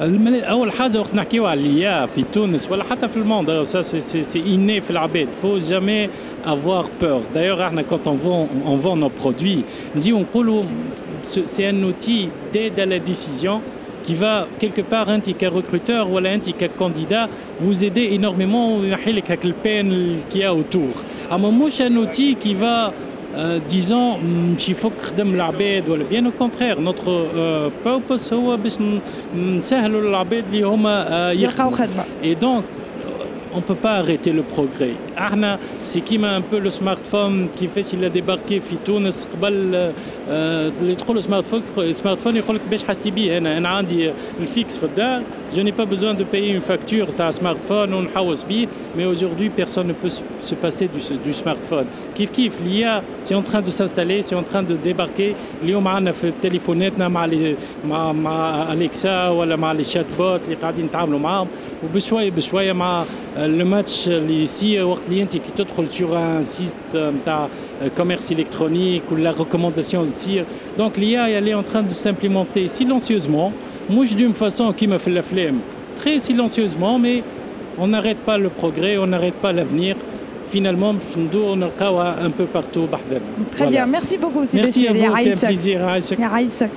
اول 0.00 0.72
حاجه 0.72 0.98
وقت 0.98 1.14
نحكيو 1.14 1.46
على 1.46 1.60
اليا 1.60 2.06
في 2.06 2.22
تونس 2.22 2.70
ولا 2.70 2.84
حتى 2.84 3.08
في 3.08 3.16
الموند 3.16 3.62
سا 3.62 3.82
سي 3.82 4.22
سي 4.22 4.40
اني 4.54 4.80
في 4.80 4.90
العباد 4.90 5.28
فو 5.42 5.58
جامي 5.58 6.08
افوار 6.44 6.86
بور 7.00 7.22
دايوغ 7.34 7.66
احنا 7.66 7.82
كونت 7.82 8.06
اون 8.08 8.16
فون 8.16 8.48
اون 8.66 8.78
فون 8.78 9.00
نو 9.00 9.10
برودوي 9.22 9.62
نجيو 9.96 10.18
نقولوا 10.18 10.64
سي 11.22 11.70
ان 11.70 11.84
اوتي 11.84 12.28
ديد 12.52 12.80
ا 12.80 12.84
لا 12.84 12.96
ديسيزيون 12.96 13.60
qui 14.09 14.15
va 14.15 14.47
quelque 14.57 14.81
part 14.81 15.07
un 15.07 15.19
recruteur 15.49 16.11
ou 16.11 16.17
un 16.17 16.39
candidat 16.75 17.29
vous 17.59 17.85
aider 17.85 18.09
énormément 18.13 18.79
avec 18.81 19.43
le 19.43 19.53
peine 19.53 20.17
qu'il 20.31 20.41
y 20.41 20.43
a 20.43 20.51
autour. 20.51 21.03
C'est 21.69 21.83
un 21.83 21.95
outil 21.95 22.35
qui 22.35 22.55
va 22.55 22.91
euh, 23.37 23.59
disons 23.67 24.17
mm, 24.17 24.55
qu'il 24.55 24.73
faut 24.73 24.89
que 24.89 25.21
l'abed 25.21 25.87
ou 25.87 25.95
bien 26.09 26.25
au 26.25 26.31
contraire. 26.31 26.81
Notre 26.81 27.09
euh, 27.11 27.69
purpose 27.83 28.21
c'est 28.21 28.35
de 28.35 28.63
euh, 28.81 29.59
mm, 29.59 30.11
l'abed 30.11 30.45
euh, 30.55 31.33
et 32.23 32.33
donc 32.33 32.63
on 33.53 33.57
ne 33.57 33.61
peut 33.61 33.75
pas 33.75 33.97
arrêter 33.97 34.31
le 34.31 34.41
progrès. 34.41 34.95
Arna, 35.18 35.58
c'est 35.84 36.00
qui 36.00 36.18
m'a 36.18 36.30
un 36.34 36.40
peu 36.40 36.58
le 36.58 36.70
smartphone 36.70 37.48
qui 37.56 37.68
fait 37.68 37.82
s'il 37.82 38.04
a 38.04 38.10
débarqué 38.10 38.60
في 38.60 38.76
تونس 38.84 39.28
قبل 39.32 39.92
اللي 40.28 40.94
تدخل 40.94 41.16
السمارتفون 41.16 41.62
السمارتفون 41.78 42.36
يقول 42.36 42.56
لك 42.56 42.62
باش 42.70 42.84
حاستي 42.84 43.10
بيه 43.10 43.38
انا 43.38 43.58
انا 43.58 43.68
عندي 43.68 44.10
الفيكس 44.40 44.78
في 44.78 44.84
الدار 44.84 45.22
je 45.56 45.60
n'ai 45.60 45.72
pas 45.72 45.86
besoin 45.94 46.14
de 46.14 46.24
payer 46.24 46.50
une 46.58 46.62
facture 46.72 47.16
تاع 47.18 47.30
smartphone 47.30 47.70
ونحوس 47.70 48.42
بيه 48.42 48.66
mais 48.98 49.04
aujourd'hui 49.04 49.50
personne 49.60 49.86
ne 49.86 49.92
peut 49.92 50.14
se 50.48 50.54
passer 50.54 50.88
du, 50.88 51.00
du 51.26 51.32
smartphone 51.32 51.86
كيف 52.16 52.30
كيف 52.30 52.52
l'IA 52.66 53.02
c'est 53.22 53.34
en 53.34 53.42
train 53.42 53.60
de 53.60 53.70
s'installer 53.70 54.22
c'est 54.22 54.34
en 54.34 54.42
train 54.42 54.62
de 54.62 54.74
débarquer 54.88 55.34
اليوم 55.62 55.88
عندنا 55.88 56.12
في 56.12 56.32
تليفوناتنا 56.42 57.08
مع 57.08 57.28
مع 57.88 58.12
مع 58.12 58.72
اليكسا 58.72 59.28
ولا 59.28 59.56
مع 59.56 59.72
لي 59.72 59.84
شات 59.84 60.06
بوت 60.18 60.40
اللي 60.44 60.56
قاعدين 60.56 60.84
نتعاملوا 60.84 61.18
معاهم 61.18 61.48
وبشويه 61.84 62.30
بشويه 62.30 62.72
مع 62.72 63.04
le 63.36 63.64
match 63.64 64.08
اللي 64.08 64.42
يصير 64.42 64.84
وقت 64.84 65.07
اللي 65.08 65.22
انت 65.22 65.32
كي 65.36 65.50
تدخل 65.56 65.86
sur 65.90 66.10
un 66.14 66.42
site 66.56 66.96
نتاع 66.96 67.48
commerce 67.98 68.30
électronique 68.30 69.02
ou 69.12 69.16
la 69.16 69.32
recommandation 69.42 70.00
de 70.04 70.12
tir 70.24 70.42
donc 70.78 70.92
l'IA 70.96 71.24
elle 71.30 71.48
est 71.48 71.54
en 71.54 71.66
train 71.70 71.82
de 71.82 71.94
s'implémenter 72.02 72.64
silencieusement 72.68 73.52
mouche 73.90 74.14
d'une 74.20 74.34
façon 74.44 74.66
qui 74.78 74.86
me 74.92 74.98
fait 75.04 75.14
la 75.20 75.24
flemme 75.30 75.58
très 76.00 76.18
silencieusement 76.28 76.94
mais 77.04 77.16
on 77.82 77.86
n'arrête 77.92 78.20
pas 78.30 78.38
le 78.44 78.50
progrès 78.60 78.94
on 79.04 79.08
n'arrête 79.14 79.38
pas 79.46 79.52
l'avenir 79.58 79.94
finalement 80.54 80.94
on 81.16 81.54
نلقاوها 81.56 82.16
un 82.26 82.30
peu 82.30 82.46
partout 82.58 82.86
بحذنا 82.92 83.20
Très 83.56 83.66
bien, 83.70 83.86
merci 83.86 84.16
beaucoup 84.18 84.44
سي 84.44 84.56
Merci 84.58 84.88
à 84.88 84.92
بشير 84.92 85.10
vous, 85.10 85.16
c'est 85.16 85.44
un 85.44 85.48
plaisir. 85.48 85.80
عايشك. 85.82 86.18
يعيشك 86.18 86.70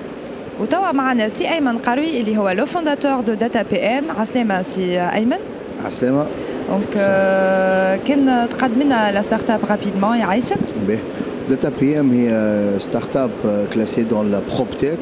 وتوا 0.59 0.91
معنا 0.91 1.29
سي 1.29 1.49
ايمن 1.53 1.77
قروي 1.77 2.21
اللي 2.21 2.37
هو 2.37 2.49
لو 2.49 2.65
فونداتور 2.65 3.21
دو 3.21 3.33
داتا 3.33 3.61
بي 3.61 3.77
ام 3.77 4.11
عسلامة 4.11 4.61
سي 4.61 5.01
ايمن 5.01 5.37
عسلامة 5.85 6.27
دونك 6.71 6.93
كان 8.07 8.47
تقدم 8.49 8.81
لنا 8.81 9.11
لا 9.11 9.21
ستارت 9.21 9.49
اب 9.49 9.59
رابيدمون 9.69 10.17
يعيشك 10.17 10.57
به 10.87 10.99
داتا 11.49 11.71
بي 11.79 11.99
ام 11.99 12.11
هي 12.11 12.29
ستارت 12.79 13.17
اب 13.17 13.31
كلاسي 13.73 14.03
دون 14.03 14.31
لا 14.31 14.41
بروبتيك 14.55 14.97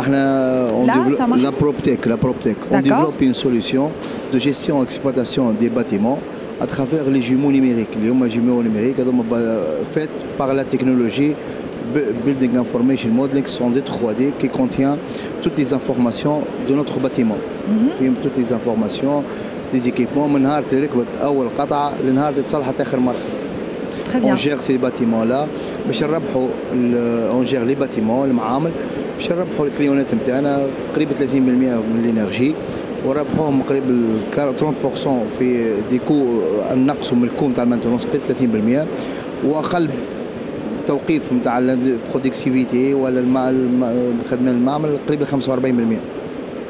احنا 0.00 0.22
on 0.68 0.86
Là, 0.86 0.92
développe- 0.94 1.18
ça 1.20 1.26
marche 1.26 1.42
la 1.42 1.52
PropTech, 1.62 2.00
la 2.12 2.16
PropTech. 2.24 2.56
On 2.70 2.74
D'accord. 2.74 2.82
développe 2.90 3.20
une 3.30 3.34
solution 3.46 3.84
de 4.32 4.38
gestion 4.48 4.74
et 4.80 4.84
exploitation 4.88 5.44
des 5.62 5.70
bâtiments 5.78 6.18
à 6.64 6.66
travers 6.74 7.04
les 7.14 7.22
jumeaux 7.28 7.52
numériques. 7.58 7.94
Les 8.00 8.06
jumeaux 8.08 8.28
jumeaux 8.36 8.62
numériques 8.68 9.00
هذوما 9.00 9.22
ب- 9.30 9.94
faits 9.94 10.14
par 10.40 10.48
la 10.58 10.64
technologie 10.74 11.32
B- 11.94 12.08
Building 12.24 12.52
Information 12.64 13.10
Modeling 13.20 13.44
qui 13.48 13.52
sont 13.60 13.70
des 13.78 13.84
3D 13.92 14.20
qui 14.40 14.48
contient 14.60 14.96
toutes 15.42 15.56
les 15.62 15.70
informations 15.78 16.36
de 16.68 16.72
notre 16.80 16.96
bâtiment. 17.04 17.38
فيهم 17.98 18.14
toutes 18.22 18.38
les 18.42 18.52
informations 18.58 19.16
Équipements 19.75 20.29
من 20.33 20.41
نهار 20.41 20.63
اللي 20.71 20.83
ركبت 20.85 21.05
أول 21.23 21.47
قطعة 21.57 21.93
لنهار 22.07 22.29
اللي 22.29 22.41
تصلحت 22.41 22.81
آخر 22.81 22.99
مرة. 22.99 23.15
بيان 24.15 24.37
gère 24.37 24.61
ces 24.61 24.77
bâtiments 24.77 25.25
là. 25.31 25.47
باش 25.87 26.03
نربحوا 26.03 26.47
on 27.31 27.45
gère 27.47 27.65
les 27.71 27.83
bâtiments 27.83 28.23
المعامل 28.23 28.71
باش 29.17 29.31
نربحوا 29.31 29.65
الكليونات 29.65 30.13
نتاعنا 30.13 30.59
قريب 30.95 31.09
30% 31.11 31.13
من 31.35 32.01
الإنرجي. 32.05 32.53
وربحوهم 33.05 33.61
قريب 33.69 33.83
ال 33.89 34.19
30% 34.31 35.07
في 35.39 35.71
دي 35.89 35.99
كو 36.07 36.25
النقص 36.71 37.13
من 37.13 37.23
الكو 37.23 37.47
نتاع 37.49 37.63
المانتونونس 37.63 38.05
قريب 38.05 38.21
30% 39.43 39.45
وأقل 39.47 39.89
توقيف 40.87 41.33
نتاع 41.33 41.59
البرودكتيفيتي 41.59 42.93
ولا 42.93 43.19
المع- 43.19 43.49
الم- 43.49 44.17
خدمة 44.31 44.51
المعمل 44.51 44.97
قريب 45.07 45.21
ل 45.21 45.25
45% 45.25 45.99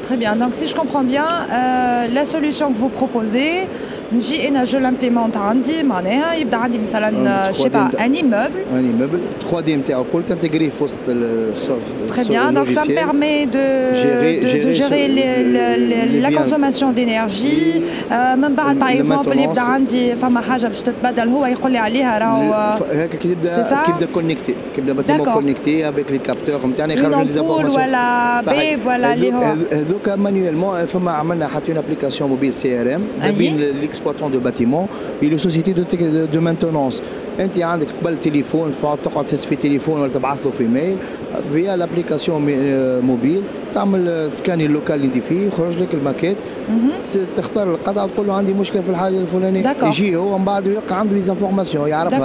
Très 0.08 0.16
bien. 0.16 0.36
Donc, 0.36 0.54
si 0.54 0.66
je 0.66 0.74
comprends 0.74 1.04
bien, 1.04 1.26
euh, 1.28 2.08
la 2.08 2.24
solution 2.24 2.72
que 2.72 2.78
vous 2.78 2.88
proposez, 2.88 3.68
نجي 4.15 4.47
انا 4.47 4.63
جو 4.63 4.79
لامبليمونت 4.79 5.37
عندي 5.37 5.83
معناها 5.83 6.33
يبدا 6.35 6.57
عندي 6.57 6.79
مثلا 6.89 7.51
je 7.53 7.55
sais 7.55 7.61
pas 7.69 7.97
un 7.99 8.13
immeuble 8.21 8.75
un 8.77 8.83
immeuble 8.93 9.19
3D 9.51 9.69
نتاعو 9.69 10.01
الكل 10.01 10.25
تنتجريه 10.25 10.69
في 10.69 10.83
وسط 10.83 10.97
ال- 11.07 11.53
Très 12.13 12.25
bien, 12.33 12.45
donc 12.57 12.67
ça 12.67 12.71
me 12.71 12.75
logiciel. 12.75 12.95
permet 13.03 13.39
de 13.55 13.65
Gérer- 14.03 14.37
de, 14.39 14.45
de 14.45 14.47
gérer 14.53 14.73
gérer 14.81 15.03
ce- 15.07 15.13
les- 15.17 15.43
les- 15.55 15.77
les- 15.89 16.07
les 16.13 16.21
la 16.25 16.29
biens. 16.29 16.39
consommation 16.41 16.87
d'énergie. 16.97 17.71
Euh, 18.11 18.35
من 18.35 18.55
بعد 18.55 18.79
par 18.83 18.87
Le 18.89 18.95
exemple 18.99 19.29
maintenance. 19.29 19.43
يبدا 19.49 19.61
عندي 19.61 20.15
فما 20.15 20.41
حاجه 20.41 20.67
باش 20.67 20.81
تتبدل 20.81 21.29
هو 21.29 21.45
يقول 21.45 21.71
لي 21.71 21.77
عليها 21.77 22.19
راهو 22.19 22.75
ف- 22.79 22.83
هكا 22.91 23.17
كي 23.17 23.27
C'est 23.29 23.31
تبدا 23.31 23.63
ça 23.69 23.85
كي 23.85 23.91
يبدا 23.91 24.05
كونيكتي 24.13 24.51
كي 24.75 24.81
يبدا 24.81 24.93
باتيمون 24.93 25.25
D'accord. 25.25 25.29
كونيكتي 25.33 25.89
افيك 25.89 26.11
لي 26.11 26.17
كابتور 26.17 26.67
نتاعنا 26.67 26.93
Une 26.93 26.97
يخرجوا 26.97 27.23
لي 27.23 27.29
ampoule 27.29 27.33
زانفورماسيون 27.33 27.83
ولا 27.83 28.41
باب 28.45 28.79
ولا 28.87 29.13
اللي 29.13 29.33
هو 29.33 29.41
هذوك 29.71 30.09
مانيوالمون 30.09 30.85
فما 30.85 31.11
عملنا 31.11 31.47
حتى 31.47 31.71
اون 31.71 31.77
ابليكاسيون 31.77 32.29
موبيل 32.29 32.53
سي 32.53 32.81
ار 32.81 32.95
ام 32.95 33.01
جايبين 33.98 34.14
ليكسبلوتون 34.14 34.32
دو 34.32 34.40
باتيمون 34.40 34.86
هي 35.20 35.28
لو 35.28 35.38
سوسيتي 35.38 35.72
دو 35.72 35.82
دو 36.32 36.40
مانتونونس 36.40 37.02
انت 37.40 37.58
عندك 37.58 37.86
قبل 38.00 38.20
تليفون 38.20 38.72
تقعد 39.04 39.26
تهز 39.26 39.44
في 39.44 39.56
تليفون 39.56 40.00
ولا 40.00 40.12
تبعث 40.12 40.44
له 40.46 40.50
في 40.50 40.64
ميل 40.64 40.96
فيا 41.52 41.76
لابليكاسيون 41.76 42.42
موبيل 43.00 43.42
تعمل 43.72 44.30
تسكاني 44.32 44.66
اللوكال 44.66 44.94
اللي 44.94 45.06
انت 45.06 45.18
فيه 45.18 45.46
يخرج 45.46 45.78
لك 45.82 45.94
الماكيت. 45.94 46.36
ت- 47.14 47.26
تختار 47.36 47.70
القطعة 47.74 48.04
وتقول 48.04 48.26
له 48.26 48.34
عندي 48.34 48.54
مشكلة 48.54 48.82
في 48.82 48.88
الحاجة 48.90 49.18
الفلانية. 49.20 49.62
يجي 49.88 50.16
هو 50.16 50.38
من 50.38 50.44
بعد 50.44 50.66
يلقى 50.66 50.98
عنده 51.00 51.14
لي 51.14 51.22
زانفورماسيون 51.22 51.88
يعرفها. 51.88 52.18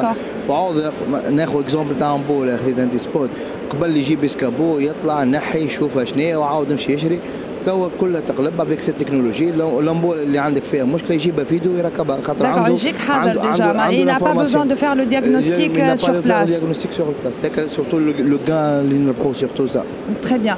فعوض 0.48 0.92
ناخذ 1.32 1.60
اكزومبل 1.60 1.98
تاع 1.98 2.16
امبول 2.16 2.60
خذيت 2.60 2.80
انت 2.80 2.98
سبوت 2.98 3.30
قبل 3.70 3.98
يجيب 3.98 4.24
اسكابو 4.24 4.80
يطلع 4.80 5.24
نحي 5.24 5.64
يشوفها 5.66 6.06
شنو 6.06 6.40
وعاود 6.40 6.72
يمشي 6.72 6.94
يشري. 6.94 7.20
توا 7.66 7.90
كلها 8.00 8.22
تقلب 8.22 8.62
افيك 8.62 8.80
سيت 8.82 9.00
تكنولوجي. 9.00 9.52
لامبو 9.52 10.14
اللي 10.14 10.40
عندك 10.40 10.66
فيها 10.66 10.84
مشكلة 10.84 11.14
يجيبها 11.14 11.44
في 11.44 11.56
يده 11.56 11.70
ويركبها 11.70 12.22
خاطر 12.22 12.46
عنده 12.46 12.74
يجيك 12.74 12.96
حاضر 12.96 13.32
ديجا 13.52 13.74
ما 13.74 13.88
اي 13.88 14.06
با 14.06 14.34
بوزوان 14.34 14.68
دو 14.68 14.76
فير 14.76 14.94
لو 14.94 15.04
دياغنوستيك 15.04 15.96
سور 15.96 16.20
بلاس 16.20 16.50
دياغنوستيك 16.50 16.92
سور 16.92 17.14
بلاس 17.24 17.46
هكا 17.46 17.68
سورتو 17.68 18.00
لو 18.00 18.40
غان 18.50 18.80
اللي 18.80 18.96
نربحو 18.98 19.34
سورتو 19.34 19.66
سا 19.66 19.84
تري 20.24 20.38
بيان 20.38 20.58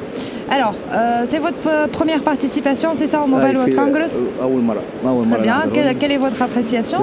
Alors, 0.56 0.74
euh, 0.74 1.24
c'est 1.30 1.42
votre 1.48 1.66
euh, 1.68 1.86
première 1.98 2.22
participation, 2.32 2.88
c'est 2.94 3.10
ça 3.14 3.18
au 3.24 3.28
Mobile 3.34 3.56
هاي 3.56 3.56
World 3.56 3.70
في- 3.70 3.76
Congress 3.76 4.42
اول 4.42 4.60
مره 4.62 4.80
اول 5.06 5.24
Très 5.24 5.28
مره 5.28 5.42
bien. 5.42 5.46
نحضروا. 5.46 5.74
Quelle, 5.74 5.98
quelle 5.98 6.12
est 6.12 6.22
votre 6.28 6.42
appréciation 6.42 7.00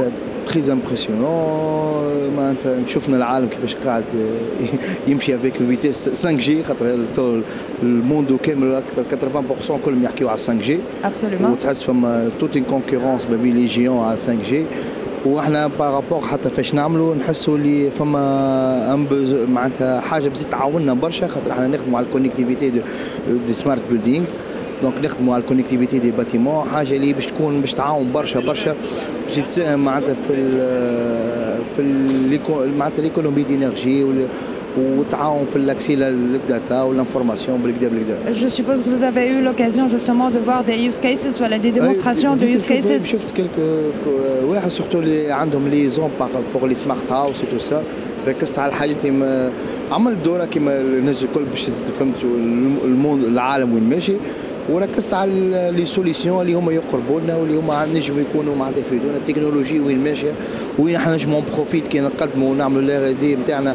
تري 0.48 0.72
امبرسيونون 0.72 2.34
معناتها 2.38 2.75
شفنا 2.88 3.18
العالم 3.18 3.48
كيفاش 3.48 3.75
قاعد 3.75 4.04
يمشي 5.08 5.36
افيك 5.36 5.54
فيتيس 5.58 6.10
5 6.10 6.32
جي 6.32 6.63
خاطر 6.63 6.98
تو 7.16 7.39
الموندو 7.84 8.38
كامل 8.38 8.72
اكثر 8.75 9.04
80% 9.68 9.86
كلهم 9.86 10.04
يحكيوا 10.04 10.30
على 10.30 10.38
5 10.38 10.54
جي 10.54 10.80
Absolument. 11.04 11.46
وتحس 11.51 11.84
فما 11.84 12.30
توت 12.39 12.58
ان 12.58 12.63
كونكورونس 12.63 13.27
ما 13.27 13.36
بين 13.36 13.54
لي 13.56 13.66
جيون 13.66 14.04
على 14.04 14.18
5 14.18 14.34
جي 14.34 14.66
وإحنا 15.26 15.67
بارابور 15.67 16.21
حتى 16.21 16.50
فاش 16.50 16.75
نعملوا 16.75 17.14
نحسوا 17.14 17.57
اللي 17.57 17.91
فما 17.91 19.07
معناتها 19.49 20.00
حاجة 20.00 20.29
بزيد 20.29 20.49
تعاوننا 20.49 20.95
برشا 20.95 21.29
خاطر 21.29 21.52
إحنا 21.52 21.67
نخدموا 21.67 21.99
على 21.99 22.07
الكونيكتيفيتي 22.07 22.71
دو 22.71 23.52
سمارت 23.52 23.83
بيلدينغ 23.91 24.25
دونك 24.83 24.95
نخدموا 25.05 25.35
على 25.35 25.41
الكونيكتيفيتي 25.41 25.99
دي 25.99 26.11
باتيمون 26.11 26.69
حاجة 26.69 26.97
اللي 26.97 27.12
باش 27.12 27.26
تكون 27.26 27.61
باش 27.61 27.73
تعاون 27.75 28.12
برشا 28.12 28.41
برشا. 28.41 28.75
باش 29.26 29.37
تساهم 29.37 29.85
معناتها 29.85 30.14
في 30.14 30.33
ال 30.35 30.59
في 31.76 32.38
معناتها 32.79 33.02
ليكونومي 33.02 33.43
دينيرجي 33.43 34.05
وتعاون 34.79 35.45
في 35.45 35.57
الاكسي 35.57 35.97
للداتا 35.97 36.83
والانفورماسيون 36.83 37.62
بالكدا 37.62 37.88
بالكدا. 37.88 38.19
Je 38.33 38.49
suppose 38.52 38.83
que 38.83 38.88
vous 38.97 39.02
avez 39.02 39.26
eu 39.29 39.41
l'occasion 39.49 39.88
justement 39.88 40.31
de 40.31 40.38
voir 40.49 40.64
des 40.64 40.79
use 40.88 41.00
cases, 41.00 41.38
voilà, 41.38 41.59
des 41.59 41.73
démonstrations 41.79 42.37
de 42.37 42.43
أي، 42.45 42.59
use 42.59 42.62
شفت- 43.07 43.31
cases. 43.31 43.37
كلك 43.37 43.50
واحد 44.45 44.69
سورتو 44.71 44.99
اللي 44.99 45.33
عندهم 45.33 45.69
ليزون 45.69 46.11
بور 46.55 46.69
لي 46.69 46.75
سمارت 46.75 47.12
هاوس 47.12 47.43
و 47.43 47.47
تو 47.52 47.59
سا 47.59 47.83
ركزت 48.29 48.59
على 48.59 48.69
الحاجات 48.69 49.05
اللي 49.05 49.11
ما 49.19 49.50
عملت 49.91 50.19
دورة 50.25 50.45
كيما 50.45 50.81
الناس 50.81 51.23
الكل 51.25 51.45
باش 51.45 51.64
فهمت 51.99 52.14
الموند 52.85 53.25
العالم 53.25 53.75
وين 53.75 53.83
ماشي. 53.88 54.12
وركزت 54.71 55.14
على 55.14 55.73
لي 55.76 55.85
سوليسيون 55.85 56.43
اللي 56.43 56.55
هما 56.55 56.73
يقربوا 56.73 57.21
لنا 57.21 57.37
واللي 57.37 57.57
هما 57.57 57.87
نجموا 57.95 58.21
يكونوا 58.21 58.57
معناتها 58.57 58.81
يفيدونا 58.81 59.17
التكنولوجي 59.17 59.81
وين 59.81 60.05
ماشية. 60.05 60.33
وين 60.79 60.95
إحنا 60.95 61.14
نجموا 61.14 61.41
بروفيت 61.55 61.87
كي 61.87 62.00
نقدموا 62.00 62.50
ونعملوا 62.50 62.83
لا 62.83 63.11
دي 63.11 63.37
نتاعنا 63.37 63.75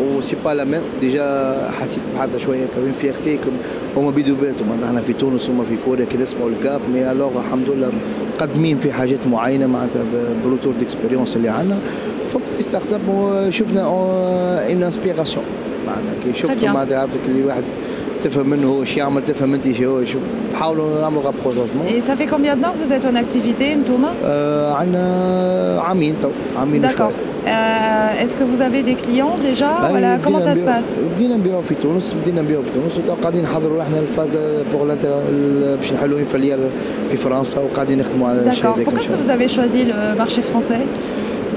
وسي 0.00 0.36
با 0.44 0.54
لا 0.54 0.64
ميم 0.64 0.82
ديجا 1.00 1.70
حسيت 1.70 2.02
بحاجه 2.14 2.36
شوية 2.36 2.66
كمان 2.66 2.92
في 2.92 3.10
أختيكم. 3.10 3.50
هما 3.96 4.10
بيدو 4.10 4.34
بيتهم. 4.34 4.82
إحنا 4.84 5.00
في 5.00 5.12
تونس 5.12 5.50
هما 5.50 5.64
في 5.64 5.76
كوريا 5.84 6.04
كي 6.04 6.16
نسمعوا 6.16 6.50
الكاب 6.50 6.80
مي 6.92 7.12
ألوغ 7.12 7.38
الحمد 7.38 7.68
لله 7.68 7.92
مقدمين 8.34 8.78
في 8.78 8.92
حاجات 8.92 9.26
معينة 9.26 9.66
معناتها 9.66 10.02
بروتور 10.44 10.74
ديكسبيريونس 10.78 11.36
اللي 11.36 11.48
عندنا. 11.48 11.78
فما 12.30 12.42
دي 12.56 12.62
ستارت 12.62 12.92
اب 12.92 13.08
وشفنا 13.08 13.82
ان 14.72 14.82
انسبيراسيون 14.82 15.44
معناتها 15.86 16.14
كي. 16.24 16.38
شفتوا 16.38 16.68
معناتها 16.68 16.98
عرفت 16.98 17.18
اللي 17.28 17.44
واحد 17.44 17.64
تفهم 18.23 18.49
منه 18.49 18.67
هو 18.67 18.85
شو 18.85 18.99
يعمل 18.99 19.25
تفهم 19.25 19.53
انت 19.53 19.71
شو 19.71 19.97
هو 19.99 20.05
شو 20.05 20.17
نحاولوا 20.53 21.01
نعملوا 21.01 21.21
رابروشمون 21.23 21.85
Et 21.87 22.01
ça 22.09 22.15
fait 22.15 22.27
combien 22.35 22.55
de 22.55 22.61
temps 22.61 22.73
que 22.75 22.85
vous 22.85 22.93
êtes 22.93 23.05
en 23.05 23.15
activité, 23.15 23.75
Ntouma 23.75 24.11
آه 24.25 24.73
عندنا 24.73 25.81
عامين 25.81 26.15
تو 26.21 26.29
عامين 26.57 26.81
D'accord. 26.87 26.97
شويه 26.97 27.11
Euh, 27.47 28.23
Est-ce 28.23 28.35
que 28.39 28.45
vous 28.51 28.61
avez 28.67 28.81
des 28.89 28.95
clients 29.05 29.35
déjà 29.49 29.69
أي 29.85 29.91
voilà, 29.93 30.11
Comment 30.25 30.39
بدينا 30.39 30.55
ça 30.55 30.55
se 30.55 30.61
نبيعوا- 30.61 30.69
passe 30.69 31.13
بدينا 31.15 31.35
نبيعوا 31.37 31.61
في 31.61 31.75
تونس 31.75 32.15
بدينا 32.21 32.41
نبيعوا 32.41 32.63
في 32.63 32.69
تونس 32.71 32.99
وقاعدين 33.07 33.43
نحضروا 33.43 33.81
احنا 33.81 33.99
الفاز 33.99 34.37
بوغ 34.71 34.83
الانتر- 34.83 35.77
باش 35.79 35.93
نحلوا 35.93 36.19
انفاليال 36.19 36.59
في 37.11 37.17
فرنسا 37.17 37.59
وقاعدين 37.59 37.97
نخدموا 37.99 38.29
على 38.29 38.49
الشيء 38.49 38.63
D'accord. 38.63 38.65
هذاك 38.77 38.85
Pourquoi 38.87 38.93
ان 38.93 38.97
est-ce 38.99 39.03
شاء 39.07 39.17
que 39.17 39.19
الله 39.19 39.25
vous 39.25 39.31
avez 39.37 39.47
choisi 39.57 39.83
le 39.91 40.17
marché 40.23 40.41
français 40.41 40.81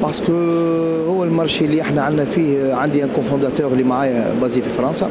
باسكو 0.03 0.31
هو 1.07 1.23
المارشي 1.23 1.65
اللي 1.65 1.81
إحنا 1.81 2.01
عندنا 2.01 2.25
فيه 2.25 2.73
عندي 2.73 3.03
ان 3.03 3.09
كوفونداتور 3.15 3.71
اللي 3.71 3.83
معايا 3.83 4.33
بازي 4.41 4.61
في 4.61 4.69
فرنسا. 4.69 5.09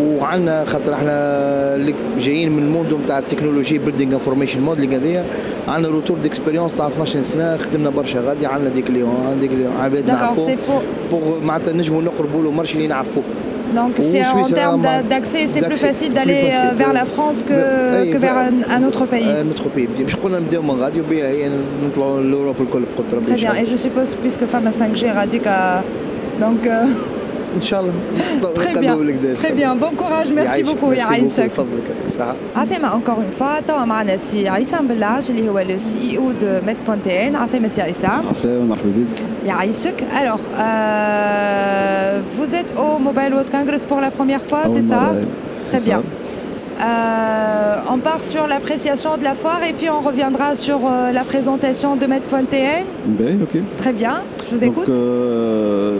وعندنا 0.00 0.64
خاطر 0.64 0.94
إحنا 0.94 1.12
اللي 1.74 1.94
جايين 2.20 2.52
من 2.52 2.62
الموندو 2.62 2.98
نتاع 2.98 3.18
التكنولوجي 3.18 3.78
بيلدينغ 3.78 4.14
انفورميشن 4.14 4.60
موديلينغ 4.60 4.94
هذايا 4.96 5.24
عندنا 5.68 5.92
روتور 5.92 6.18
ديكسبيريونس 6.18 6.74
تاع 6.74 6.86
12 6.88 7.20
سنة 7.22 7.56
خدمنا 7.56 7.90
برشا 7.90 8.20
غادي. 8.20 8.46
عندنا 8.46 8.70
دي 8.70 8.82
كليون 8.82 9.10
عندنا 9.26 9.40
دي 9.40 9.48
كليون 9.48 9.72
عباد 9.76 10.06
نعرفوه 10.06 10.56
معناتها 11.42 11.72
نجموا 11.72 12.02
نقربوا 12.02 12.42
له 12.42 12.50
مارشي 12.50 12.76
اللي 12.76 12.88
نعرفوه 12.88 13.22
Donc 13.74 13.96
c'est 14.00 14.26
en 14.26 14.42
termes 14.42 14.86
d'accès, 15.08 15.46
c'est 15.48 15.66
plus 15.66 15.80
facile 15.80 16.12
d'aller 16.12 16.50
euh, 16.52 16.74
vers 16.74 16.92
la 16.92 17.04
France 17.04 17.42
que, 17.42 18.16
vers 18.16 18.36
un, 18.36 18.82
autre 18.84 19.06
pays. 19.06 19.28
Un 19.28 19.50
autre 19.50 19.68
pays. 19.68 19.88
Très 23.22 23.34
bien. 23.34 23.54
Et 23.54 23.66
je 23.66 23.76
suppose, 23.76 24.14
puisque 24.14 24.46
Femme 24.46 24.66
à 24.66 24.70
5G 24.70 25.12
radique, 25.12 25.46
à 25.46 25.82
donc... 26.40 26.66
Euh, 26.66 26.86
euh, 27.55 27.55
ان 27.57 27.61
شاء 27.61 27.81
الله 27.81 27.93
très 28.55 28.67
نقدموا 28.73 29.03
bien. 29.03 29.07
لك 29.07 29.15
ده 29.23 29.29
إن 29.31 29.35
شاء 29.35 29.43
Très 29.43 29.51
الله. 29.51 29.61
bien. 29.61 29.75
Bon 29.83 29.95
courage. 30.01 30.29
Merci 30.31 30.59
يعيشك. 30.59 30.65
beaucoup. 30.65 30.91
Merci 30.91 31.01
beaucoup. 31.03 31.11
يعيشك. 31.11 31.51
فضلك 31.51 31.89
يعطيك 31.89 32.05
الصحة 32.05 32.35
عسامة 32.55 32.87
encore 32.89 33.19
une 33.19 33.41
fois 33.41 33.63
توا 33.67 33.85
معنا 33.85 34.17
سي 34.17 34.47
عصام 34.47 34.87
بلاج 34.87 35.27
اللي 35.31 35.49
هو 35.49 35.59
لو 35.59 35.79
سي 35.79 35.97
اي 36.11 36.17
او 36.17 36.31
دو 36.31 36.59
ميت 36.67 36.77
بوانتين 36.87 37.35
عسامة 37.35 37.67
سي 37.67 37.81
عصام 37.81 38.27
عسلامة 38.29 38.63
مرحبا 38.65 38.89
بك 38.97 39.23
يعيشك 39.45 40.03
alors 40.21 40.39
euh, 40.59 42.21
vous 42.37 42.49
êtes 42.59 42.71
au 42.77 42.99
Mobile 43.07 43.31
World 43.33 43.49
Congress 43.57 43.83
pour 43.85 43.99
la 44.01 44.11
première 44.11 44.41
fois 44.49 44.63
أول 44.65 44.71
c'est 44.81 44.87
ça 44.93 45.01
مرة، 45.01 45.25
très 45.65 45.77
c'est 45.79 45.85
bien 45.85 45.97
ça. 46.01 46.03
Euh, 46.83 47.93
on 47.95 47.99
part 48.09 48.23
sur 48.33 48.43
l'appréciation 48.51 49.11
de 49.19 49.23
la 49.29 49.35
foire 49.41 49.61
et 49.69 49.73
puis 49.79 49.89
on 49.97 50.01
reviendra 50.09 50.47
sur 50.65 50.79
euh, 50.83 51.11
la 51.19 51.23
présentation 51.31 51.89
de 52.01 52.05
Met.tn. 52.11 52.85
Ben, 53.19 53.35
ok. 53.45 53.55
Très 53.81 53.93
bien, 54.01 54.15
je 54.49 54.55
vous 54.55 54.61
Donc, 54.65 54.73
écoute. 54.73 54.89
euh, 54.89 55.99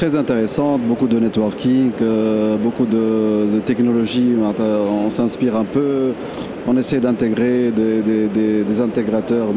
très 0.00 0.16
intéressante, 0.16 0.80
beaucoup 0.80 1.06
de 1.06 1.18
networking, 1.18 1.90
euh, 2.00 2.56
beaucoup 2.56 2.86
de, 2.86 3.60
technologies. 3.66 4.34
On 5.04 5.10
s'inspire 5.10 5.56
un 5.56 5.66
peu, 5.66 6.12
on 6.66 6.74
essaie 6.78 7.00
d'intégrer 7.00 7.70
des, 7.70 8.00
des, 8.00 8.28
des, 8.28 8.64
des, 8.64 8.80
intégrateurs 8.80 9.48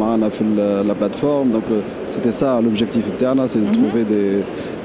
la, 0.58 0.84
la 0.84 0.96
plateforme. 0.96 1.52
Donc 1.52 1.64
euh, 1.72 1.80
c'était 2.10 2.34
ça 2.34 2.60
l'objectif 2.62 3.06
interne, 3.08 3.40
hein, 3.40 3.46
c'est 3.48 3.62
de 3.62 3.68
mhm. 3.68 3.72
trouver 3.72 4.04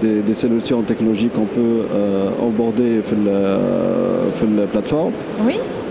des, 0.01 0.35
solutions 0.35 0.81
technologiques 0.83 1.33
qu'on 1.33 1.47
peut 1.61 1.83
euh, 1.93 2.29
aborder 2.41 3.03
sur 3.05 3.17
la, 3.27 4.61
la, 4.61 4.67
plateforme 4.69 5.13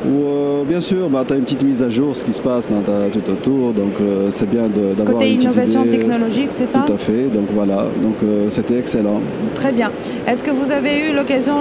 où 0.07 0.27
euh, 0.27 0.63
bien 0.63 0.79
sûr, 0.79 1.09
bah, 1.09 1.23
tu 1.27 1.33
as 1.33 1.37
une 1.37 1.43
petite 1.43 1.63
mise 1.63 1.83
à 1.83 1.89
jour, 1.89 2.15
ce 2.15 2.23
qui 2.23 2.33
se 2.33 2.41
passe 2.41 2.71
hein, 2.71 2.81
tout 3.11 3.31
autour, 3.31 3.73
donc 3.73 3.93
euh, 3.99 4.27
c'est 4.31 4.49
bien 4.49 4.67
d'avoir 4.67 5.21
une 5.21 5.41
innovation 5.41 5.81
petite 5.81 5.93
idée, 5.93 6.03
technologique, 6.03 6.49
c'est 6.51 6.65
ça 6.65 6.83
Tout 6.85 6.93
à 6.93 6.97
fait, 6.97 7.23
donc 7.23 7.45
voilà, 7.51 7.85
donc 8.01 8.15
euh, 8.23 8.49
c'était 8.49 8.77
excellent. 8.77 9.21
Très 9.53 9.71
bien. 9.71 9.91
Est-ce 10.27 10.43
que 10.43 10.51
vous 10.51 10.71
avez 10.71 11.09
eu 11.09 11.15
l'occasion 11.15 11.55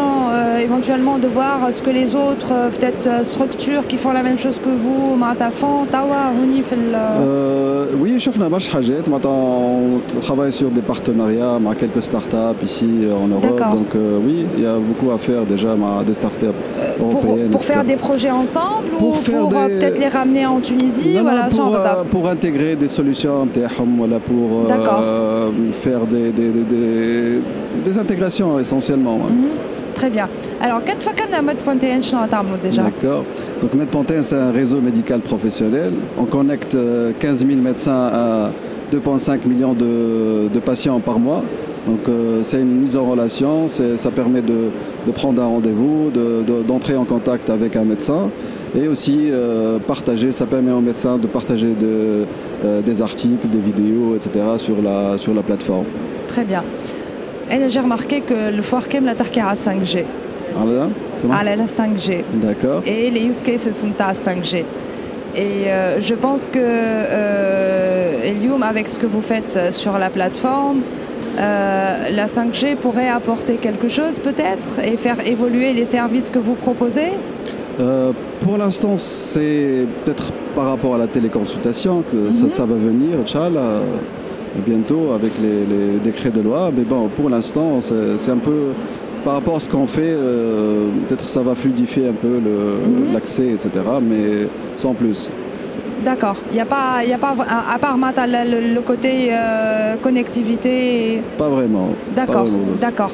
éventuellement 0.61 1.18
de 1.18 1.28
voir 1.28 1.72
ce 1.72 1.82
que 1.82 1.90
les 1.90 2.14
autres, 2.14 2.70
peut-être 2.78 3.24
structures 3.24 3.87
qui 3.87 3.96
font 3.96 4.12
la 4.12 4.22
même 4.22 4.38
chose 4.38 4.59
que 4.59 4.68
vous, 4.68 5.16
Matafon, 5.16 5.87
Tawa, 5.90 6.32
Hounif 6.40 6.72
Oui, 8.00 8.16
on 9.26 10.20
travaille 10.20 10.52
sur 10.52 10.70
des 10.70 10.82
partenariats 10.82 11.54
avec 11.54 11.78
quelques 11.78 12.02
startups 12.02 12.64
ici 12.64 12.88
en 13.12 13.28
Europe, 13.28 13.61
donc 13.72 13.94
oui, 13.94 14.46
il 14.56 14.62
y 14.62 14.66
a 14.66 14.74
beaucoup 14.74 15.12
à 15.12 15.18
faire 15.18 15.44
déjà 15.44 15.72
avec 15.72 16.06
des 16.06 16.14
startups 16.14 16.46
européennes. 17.00 17.50
Pour, 17.50 17.61
pour 17.61 17.64
faire 17.64 17.85
des 17.85 17.96
projets 17.96 18.30
ensemble 18.37 18.88
pour 18.99 19.18
ou 19.18 19.20
pour 19.20 19.57
euh, 19.57 19.68
peut-être 19.68 19.99
les 19.99 20.09
ramener 20.09 20.46
en 20.46 20.61
Tunisie 20.61 21.18
voilà, 21.20 21.46
euh, 21.46 22.05
pour, 22.11 22.29
intégrer 22.29 22.77
des 22.77 22.88
solutions 22.88 23.49
voilà, 23.96 24.18
pour 24.20 24.70
euh, 24.70 25.51
faire 25.72 26.07
des 26.07 26.31
des, 26.31 26.49
des, 26.49 27.40
des, 27.85 27.99
intégrations 27.99 28.59
essentiellement. 28.59 29.20
Hein. 29.25 29.33
Mhm. 29.33 29.49
Très 29.94 30.11
bien. 30.11 30.29
Alors, 30.61 30.85
quatre 30.85 31.03
fois 31.03 31.14
qu'on 31.14 31.33
a 31.33 31.40
Medpontaine, 31.40 32.03
je 32.03 32.09
suis 32.09 32.16
déjà. 32.62 32.83
D'accord. 32.83 33.25
Donc, 33.62 33.72
Medpontaine, 33.72 34.22
c'est 34.22 34.37
un 34.37 34.53
réseau 34.53 34.79
médical 34.79 35.20
professionnel. 35.20 35.94
On 36.18 36.25
connecte 36.27 36.77
15 37.18 37.46
000 37.46 37.59
médecins 37.59 38.11
à 38.12 38.51
2,5 38.92 39.49
millions 39.49 39.72
de, 39.72 40.49
de 40.53 40.59
patients 40.61 41.01
par 41.01 41.18
mois. 41.18 41.42
Donc 41.87 42.09
euh, 42.09 42.42
c'est 42.42 42.61
une 42.61 42.81
mise 42.81 42.96
en 42.96 43.05
relation, 43.05 43.68
ça 43.68 44.11
permet 44.11 44.42
de, 44.42 44.70
prendre 45.14 45.40
un 45.40 45.46
rendez-vous, 45.46 46.11
d'entrer 46.66 46.96
en 46.96 47.05
contact 47.05 47.49
avec 47.49 47.77
un 47.77 47.85
médecin 47.85 48.31
et 48.77 48.88
aussi 48.88 49.31
euh, 49.31 49.79
partager, 49.79 50.33
ça 50.33 50.46
permet 50.46 50.72
aux 50.72 50.81
médecins 50.81 51.16
de 51.16 51.29
partager 51.29 51.72
euh, 51.83 52.25
des 52.83 53.01
articles, 53.01 53.49
des 53.49 53.61
vidéos, 53.61 54.16
etc. 54.16 54.44
sur 54.59 54.83
la, 54.83 55.16
sur 55.16 55.33
la 55.33 55.42
plateforme. 55.42 55.87
Très 56.27 56.44
bien. 56.44 56.64
J'ai 57.68 57.81
remarqué 57.81 58.20
que 58.20 58.55
le 58.55 58.62
foire 58.62 58.88
Kem 58.88 59.05
la 59.05 59.12
à 59.12 59.55
5G. 59.55 60.05
Ah 60.59 60.64
là, 60.64 60.88
bon? 61.22 61.31
Ah 61.33 61.44
là, 61.44 61.55
la 61.55 61.66
5G. 61.66 62.25
D'accord. 62.35 62.83
Et 62.85 63.11
les 63.11 63.27
use 63.27 63.42
cases 63.42 63.70
sont 63.70 63.92
à 64.01 64.12
5G. 64.12 64.64
Et 65.37 65.66
je 66.01 66.14
pense 66.14 66.49
que 66.49 66.59
euh, 68.26 68.30
Elium, 68.30 68.62
avec 68.62 68.88
ce 68.88 68.98
que 68.98 69.06
vous 69.06 69.20
faites 69.22 69.56
euh, 69.56 69.72
sur 69.72 69.98
la 69.98 70.10
plateforme, 70.10 70.78
euh, 71.38 72.08
la 72.10 72.26
5G 72.26 72.76
pourrait 72.76 73.08
apporter 73.08 73.54
quelque 73.54 73.88
chose 73.88 74.18
peut-être 74.18 74.78
et 74.84 74.96
faire 74.96 75.26
évoluer 75.26 75.72
les 75.72 75.84
services 75.84 76.30
que 76.30 76.38
vous 76.38 76.54
proposez? 76.54 77.12
Euh, 77.78 78.12
pour 78.40 78.56
l'instant, 78.56 78.96
c'est 78.96 79.86
peut-être 80.04 80.32
par 80.54 80.68
rapport 80.70 80.94
à 80.94 80.98
la 80.98 81.06
téléconsultation 81.06 82.02
que 82.10 82.30
ça, 82.32 82.48
ça 82.48 82.64
va 82.64 82.74
venir, 82.74 83.18
Inch'Allah, 83.22 83.80
bientôt 84.66 85.12
avec 85.14 85.32
les, 85.42 85.66
les 85.76 85.98
décrets 86.02 86.30
de 86.30 86.40
loi. 86.40 86.70
Mais 86.74 86.84
bon, 86.84 87.08
pour 87.14 87.28
l'instant, 87.28 87.80
c'est 87.80 88.30
un 88.30 88.38
peu 88.38 88.68
par 89.24 89.34
rapport 89.34 89.56
à 89.56 89.60
ce 89.60 89.68
qu'on 89.68 89.86
fait, 89.88 90.02
euh, 90.04 90.86
peut-être 91.08 91.28
ça 91.28 91.42
va 91.42 91.54
fluidifier 91.54 92.08
un 92.08 92.12
peu 92.12 92.38
le- 92.42 93.12
l'accès, 93.12 93.48
etc. 93.48 93.70
Mais 94.00 94.46
sans 94.76 94.94
plus. 94.94 95.28
D'accord. 96.06 96.36
Il 96.52 96.54
n'y 96.54 96.60
a 96.60 96.64
pas, 96.64 97.02
y 97.04 97.12
a 97.12 97.18
pas 97.18 97.34
à 97.74 97.78
part 97.80 97.98
Mata, 97.98 98.28
le, 98.28 98.80
côté 98.80 99.30
euh, 99.32 99.96
connectivité. 99.96 101.20
Pas 101.36 101.48
vraiment. 101.48 101.88
D'accord, 102.14 102.46
d'accord. 102.80 103.10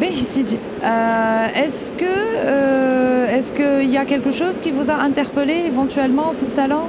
Mais 0.00 0.10
Sidi, 0.10 0.58
euh, 0.82 1.46
est-ce 1.54 1.92
que 1.92 2.04
euh, 2.04 3.28
est-ce 3.28 3.52
qu'il 3.52 3.88
y 3.88 3.96
a 3.96 4.04
quelque 4.04 4.32
chose 4.32 4.58
qui 4.58 4.72
vous 4.72 4.90
a 4.90 4.94
interpellé 4.94 5.54
éventuellement 5.66 6.30
au 6.30 6.44
salon 6.44 6.86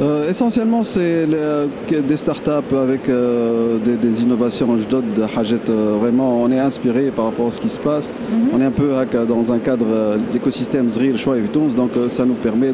Euh, 0.00 0.28
essentiellement, 0.28 0.82
c'est 0.82 1.26
des 1.26 2.16
startups 2.16 2.74
avec 2.74 3.08
euh, 3.08 3.78
des, 3.78 3.96
des 3.96 4.22
innovations. 4.22 4.76
Je 4.78 4.88
donne 4.88 5.12
de 5.14 5.22
Hajet, 5.36 5.58
euh, 5.68 5.96
vraiment, 6.00 6.42
on 6.42 6.50
est 6.50 6.58
inspiré 6.58 7.10
par 7.10 7.26
rapport 7.26 7.48
à 7.48 7.50
ce 7.50 7.60
qui 7.60 7.68
se 7.68 7.80
passe. 7.80 8.12
On 8.52 8.60
est 8.60 8.64
un 8.64 8.70
peu 8.70 8.92
dans 9.28 9.52
un 9.52 9.58
cadre, 9.58 9.86
l'écosystème 10.32 10.88
Zril, 10.88 11.18
Choix 11.18 11.36
et 11.36 11.40
Vitons, 11.40 11.68
donc 11.76 11.92
ça 12.08 12.24
nous 12.24 12.34
permet 12.34 12.72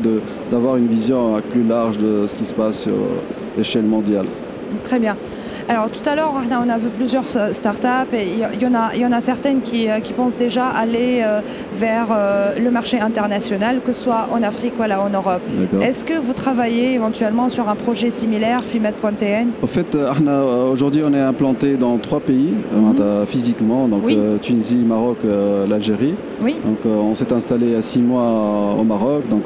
d'avoir 0.50 0.76
une 0.76 0.86
vision 0.86 1.40
plus 1.50 1.64
large 1.64 1.98
de 1.98 2.26
ce 2.26 2.36
qui 2.36 2.44
se 2.44 2.54
passe 2.54 2.82
sur 2.82 2.92
l'échelle 3.56 3.84
mondiale. 3.84 4.26
Très 4.84 4.98
bien. 4.98 5.16
Alors 5.70 5.90
tout 5.90 6.08
à 6.08 6.16
l'heure, 6.16 6.32
on 6.34 6.68
a 6.70 6.78
vu 6.78 6.88
plusieurs 6.88 7.26
euh, 7.36 7.52
startups 7.52 8.14
et 8.14 8.26
il 8.32 8.62
y, 8.62 8.66
en 8.66 8.74
a, 8.74 8.94
il 8.94 9.02
y 9.02 9.06
en 9.06 9.12
a 9.12 9.20
certaines 9.20 9.60
qui, 9.60 9.86
euh, 9.86 10.00
qui 10.00 10.14
pensent 10.14 10.36
déjà 10.36 10.66
aller 10.66 11.20
euh, 11.22 11.40
vers 11.74 12.06
le 12.58 12.70
marché 12.70 12.98
international, 12.98 13.80
que 13.84 13.92
ce 13.92 14.04
soit 14.04 14.28
en 14.32 14.42
Afrique 14.42 14.72
ou 14.78 14.82
en 14.82 15.10
Europe. 15.10 15.42
Est-ce 15.82 16.04
que 16.04 16.18
vous 16.18 16.32
travaillez 16.32 16.94
éventuellement 16.94 17.50
sur 17.50 17.68
un 17.68 17.74
projet 17.74 18.10
similaire, 18.10 18.58
Fimet.tn 18.62 19.48
En 19.62 19.66
fait, 19.66 19.96
aujourd'hui, 20.72 21.02
on 21.04 21.12
est 21.12 21.20
implanté 21.20 21.76
dans 21.76 21.98
trois 21.98 22.20
pays 22.20 22.54
mhm. 22.72 23.26
physiquement, 23.26 23.88
donc 23.88 24.02
Tunisie, 24.40 24.76
Maroc, 24.78 25.18
l'Algérie. 25.68 26.14
Oui. 26.42 26.56
Donc 26.64 26.78
on 26.84 27.14
s'est 27.14 27.32
installé 27.32 27.76
à 27.76 27.82
six 27.82 28.02
mois 28.02 28.74
au 28.78 28.84
Maroc. 28.84 29.28
Donc 29.28 29.44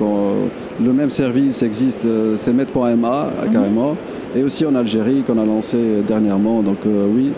le 0.83 0.93
même 0.93 1.11
service 1.11 1.63
existe, 1.63 2.07
c'est 2.37 2.53
Met.ma 2.53 2.95
mhm. 2.95 3.53
carrément 3.53 3.97
et 4.35 4.43
aussi 4.43 4.65
en 4.65 4.75
Algérie 4.75 5.23
qu'on 5.23 5.39
a 5.39 5.45
lancé 5.45 6.03
dernièrement. 6.07 6.63
Donc 6.63 6.79
euh, 6.87 7.07
oui, 7.09 7.33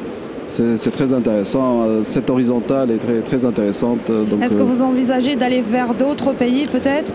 c'est 0.47 0.91
très 0.91 1.13
intéressant. 1.13 1.83
Euh, 1.83 2.01
cette 2.03 2.31
horizontale 2.31 2.91
est 2.91 2.99
très, 2.99 3.21
très 3.21 3.45
intéressante. 3.45 4.11
Est-ce 4.43 4.57
que 4.57 4.61
euh, 4.61 4.65
vous 4.65 4.83
envisagez 4.83 5.37
d'aller 5.37 5.63
vers 5.63 5.95
d'autres 5.95 6.33
pays 6.33 6.67
peut-être? 6.67 7.13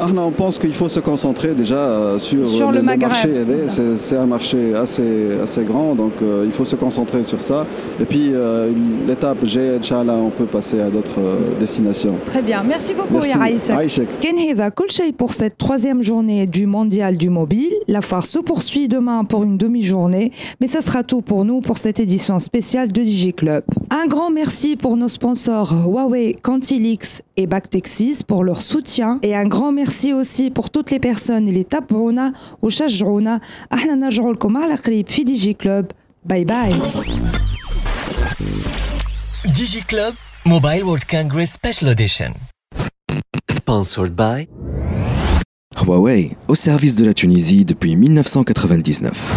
Arnaud, 0.00 0.22
on 0.22 0.30
pense 0.30 0.58
qu'il 0.58 0.72
faut 0.72 0.88
se 0.88 1.00
concentrer 1.00 1.54
déjà 1.54 1.76
euh, 1.76 2.18
sur, 2.18 2.72
le, 2.72 2.82
marché. 2.82 3.28
C'est 3.96 4.16
un 4.16 4.26
marché 4.26 4.74
assez, 4.74 5.28
assez 5.42 5.62
grand, 5.62 5.94
donc 5.94 6.12
euh, 6.22 6.42
il 6.46 6.52
faut 6.52 6.64
se 6.64 6.76
concentrer 6.76 7.22
sur 7.22 7.40
ça. 7.40 7.66
Et 8.00 8.04
puis 8.04 8.30
euh, 8.32 8.72
l'étape 9.06 9.44
G, 9.44 9.76
Inch'Allah, 9.78 10.14
on 10.14 10.30
peut 10.30 10.46
passer 10.46 10.80
à 10.80 10.90
d'autres 10.90 11.20
destinations. 11.60 12.16
Très 12.26 12.42
bien. 12.42 12.62
Merci 12.66 12.94
beaucoup, 12.94 13.24
Yaraïsek. 13.24 14.20
Kenheva 14.20 14.70
Kulchei 14.70 15.12
pour 15.12 15.32
cette 15.32 15.58
troisième 15.58 16.02
journée 16.02 16.46
du 16.46 16.66
Mondial 16.66 17.16
du 17.16 17.30
Mobile. 17.30 17.72
La 17.86 18.00
foire 18.00 18.26
se 18.26 18.40
poursuit 18.40 18.88
demain 18.88 19.24
pour 19.24 19.44
une 19.44 19.56
demi-journée, 19.56 20.32
mais 20.60 20.66
ça 20.66 20.80
sera 20.80 21.04
tout 21.04 21.22
pour 21.22 21.44
nous 21.44 21.60
pour 21.60 21.78
cette 21.78 22.00
édition 22.00 22.40
spéciale 22.40 22.90
de 22.90 23.02
DigiClub. 23.02 23.62
Un 23.90 24.06
grand 24.06 24.30
merci 24.30 24.76
pour 24.76 24.96
nos 24.96 25.08
sponsors 25.08 25.72
Huawei, 25.86 26.34
Cantilix 26.42 27.22
et 27.36 27.46
Bactexis 27.46 28.24
pour 28.26 28.42
leur 28.42 28.60
soutien 28.60 29.18
et 29.22 29.36
un 29.36 29.46
grand 29.46 29.70
merci 29.72 29.83
Merci 29.83 30.13
aussi 30.13 30.49
pour 30.51 30.69
toutes 30.69 30.91
les 30.91 30.99
personnes 30.99 31.47
اللي 31.47 31.63
تابعونا 31.63 32.33
وشجعونا 32.61 33.41
احنا 33.73 33.95
نرجعوا 33.95 34.33
لكم 34.33 34.57
على 34.57 34.75
قريب 34.75 35.07
في 35.07 35.23
دي 35.23 35.35
جي 35.35 35.53
كلوب 35.53 35.85
باي 36.25 36.43
باي 36.45 36.73
Digi 39.47 39.81
Club 39.91 40.13
Mobile 40.45 40.83
World 40.87 41.05
Congress 41.15 41.49
Special 41.59 41.87
Edition 41.95 42.31
Sponsored 43.51 44.13
by 44.15 44.47
Huawei 45.75 46.35
au 46.47 46.55
service 46.55 46.95
de 46.95 47.05
la 47.05 47.13
Tunisie 47.13 47.65
depuis 47.65 47.95
1999 47.95 49.33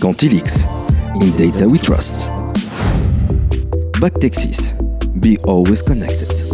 Cantilix 0.00 0.66
In 1.20 1.30
Data 1.36 1.66
We 1.66 1.80
Trust 1.80 2.28
Back 4.00 4.18
Texas 4.20 4.74
Be 5.14 5.38
Always 5.46 5.82
Connected 5.82 6.49